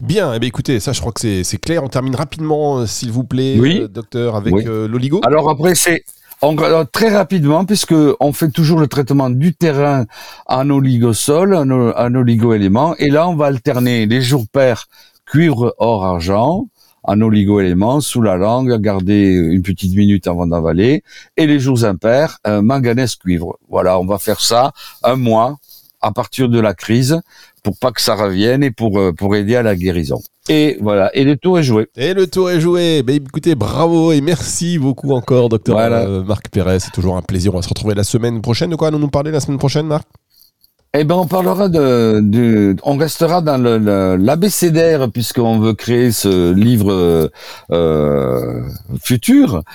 Bien, 0.00 0.32
eh 0.34 0.38
bien, 0.38 0.48
écoutez, 0.48 0.80
ça 0.80 0.92
je 0.92 1.00
crois 1.00 1.12
que 1.12 1.42
c'est 1.42 1.58
clair. 1.58 1.82
On 1.82 1.88
termine 1.88 2.14
rapidement, 2.14 2.86
s'il 2.86 3.10
vous 3.10 3.24
plaît, 3.24 3.56
Oui. 3.58 3.86
docteur, 3.90 4.36
avec 4.36 4.54
Oui. 4.54 4.64
l'oligo. 4.64 5.20
Alors 5.24 5.48
après, 5.50 5.74
c'est 5.74 6.04
euh, 6.44 6.84
très 6.90 7.10
rapidement, 7.10 7.64
puisque 7.64 7.94
on 8.20 8.32
fait 8.32 8.50
toujours 8.50 8.80
le 8.80 8.88
traitement 8.88 9.30
du 9.30 9.54
terrain 9.54 10.06
en 10.46 10.68
oligosol, 10.70 11.54
en, 11.54 11.70
en 11.70 12.14
oligo-éléments, 12.14 12.96
et 12.96 13.10
là 13.10 13.28
on 13.28 13.36
va 13.36 13.46
alterner 13.46 14.06
les 14.06 14.20
jours 14.20 14.46
pairs 14.50 14.86
cuivre, 15.24 15.74
or, 15.78 16.04
argent, 16.04 16.66
en 17.04 17.20
oligo-éléments, 17.20 18.00
sous 18.00 18.22
la 18.22 18.36
langue, 18.36 18.80
garder 18.80 19.30
une 19.30 19.62
petite 19.62 19.96
minute 19.96 20.26
avant 20.26 20.46
d'avaler, 20.46 21.02
et 21.36 21.46
les 21.46 21.58
jours 21.58 21.84
impairs, 21.84 22.38
euh, 22.46 22.62
manganèse, 22.62 23.16
cuivre. 23.16 23.58
Voilà, 23.68 23.98
on 23.98 24.04
va 24.04 24.18
faire 24.18 24.40
ça 24.40 24.72
un 25.02 25.16
mois 25.16 25.56
à 26.00 26.12
partir 26.12 26.48
de 26.48 26.60
la 26.60 26.74
crise 26.74 27.20
pour 27.62 27.78
pas 27.78 27.92
que 27.92 28.00
ça 28.00 28.14
revienne 28.14 28.62
et 28.64 28.70
pour 28.70 28.98
euh, 28.98 29.12
pour 29.12 29.36
aider 29.36 29.56
à 29.56 29.62
la 29.62 29.76
guérison. 29.76 30.18
Et 30.48 30.76
voilà, 30.80 31.10
et 31.14 31.22
le 31.24 31.36
tour 31.36 31.58
est 31.58 31.62
joué. 31.62 31.86
Et 31.96 32.14
le 32.14 32.26
tour 32.26 32.50
est 32.50 32.60
joué. 32.60 33.02
Ben, 33.04 33.16
écoutez, 33.16 33.54
bravo 33.54 34.10
et 34.12 34.20
merci 34.20 34.78
beaucoup 34.78 35.12
encore, 35.12 35.48
docteur 35.48 35.76
Voilà. 35.76 36.00
euh, 36.00 36.24
Marc 36.24 36.48
Pérez. 36.50 36.80
C'est 36.80 36.90
toujours 36.90 37.16
un 37.16 37.22
plaisir. 37.22 37.52
On 37.54 37.58
va 37.58 37.62
se 37.62 37.68
retrouver 37.68 37.94
la 37.94 38.04
semaine 38.04 38.40
prochaine. 38.42 38.70
De 38.70 38.76
quoi 38.76 38.88
allons-nous 38.88 39.08
parler 39.08 39.30
la 39.30 39.38
semaine 39.40 39.58
prochaine, 39.58 39.86
Marc? 39.86 40.06
Eh 40.94 41.04
ben, 41.04 41.14
on 41.14 41.26
parlera 41.26 41.70
de, 41.70 42.20
de 42.22 42.76
on 42.82 42.98
restera 42.98 43.40
dans 43.40 43.56
le, 43.56 43.78
le- 43.78 44.16
l'abécédaire 44.16 45.10
puisqu'on 45.10 45.58
veut 45.58 45.72
créer 45.72 46.12
ce 46.12 46.52
livre 46.52 47.30
euh, 47.70 48.62
futur. 49.02 49.62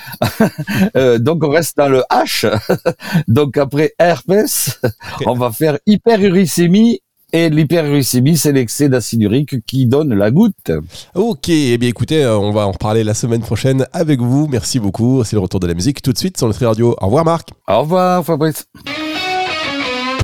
Euh, 0.96 1.18
donc 1.20 1.44
on 1.44 1.50
reste 1.50 1.78
dans 1.78 1.90
le 1.90 2.04
H. 2.12 2.48
donc 3.28 3.58
après 3.58 3.94
herpès, 4.00 4.80
on 5.26 5.34
va 5.34 5.52
faire 5.52 5.78
hyperuricémie. 5.86 7.00
Et 7.34 7.50
l'hyperuricémie, 7.50 8.38
c'est 8.38 8.54
l'excès 8.54 8.88
d'acide 8.88 9.22
urique 9.22 9.66
qui 9.66 9.86
donne 9.86 10.14
la 10.14 10.32
goutte. 10.32 10.72
Ok, 11.14 11.50
eh 11.50 11.78
bien 11.78 11.90
écoutez, 11.90 12.24
euh, 12.24 12.38
on 12.38 12.52
va 12.52 12.66
en 12.66 12.72
reparler 12.72 13.04
la 13.04 13.14
semaine 13.14 13.42
prochaine 13.42 13.86
avec 13.92 14.22
vous. 14.22 14.48
Merci 14.48 14.80
beaucoup. 14.80 15.24
C'est 15.26 15.36
le 15.36 15.42
retour 15.42 15.60
de 15.60 15.68
la 15.68 15.74
musique 15.74 16.02
tout 16.02 16.14
de 16.14 16.18
suite 16.18 16.38
sur 16.38 16.48
Nutri 16.48 16.66
Radio. 16.66 16.96
Au 17.02 17.06
revoir 17.08 17.26
Marc. 17.26 17.50
Au 17.68 17.82
revoir, 17.82 18.24
Fabrice. 18.24 18.66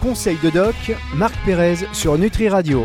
Conseil 0.02 0.38
de 0.44 0.50
doc, 0.50 0.76
Marc 1.16 1.34
Pérez 1.46 1.76
sur 1.92 2.18
Nutri 2.18 2.48
Radio. 2.48 2.82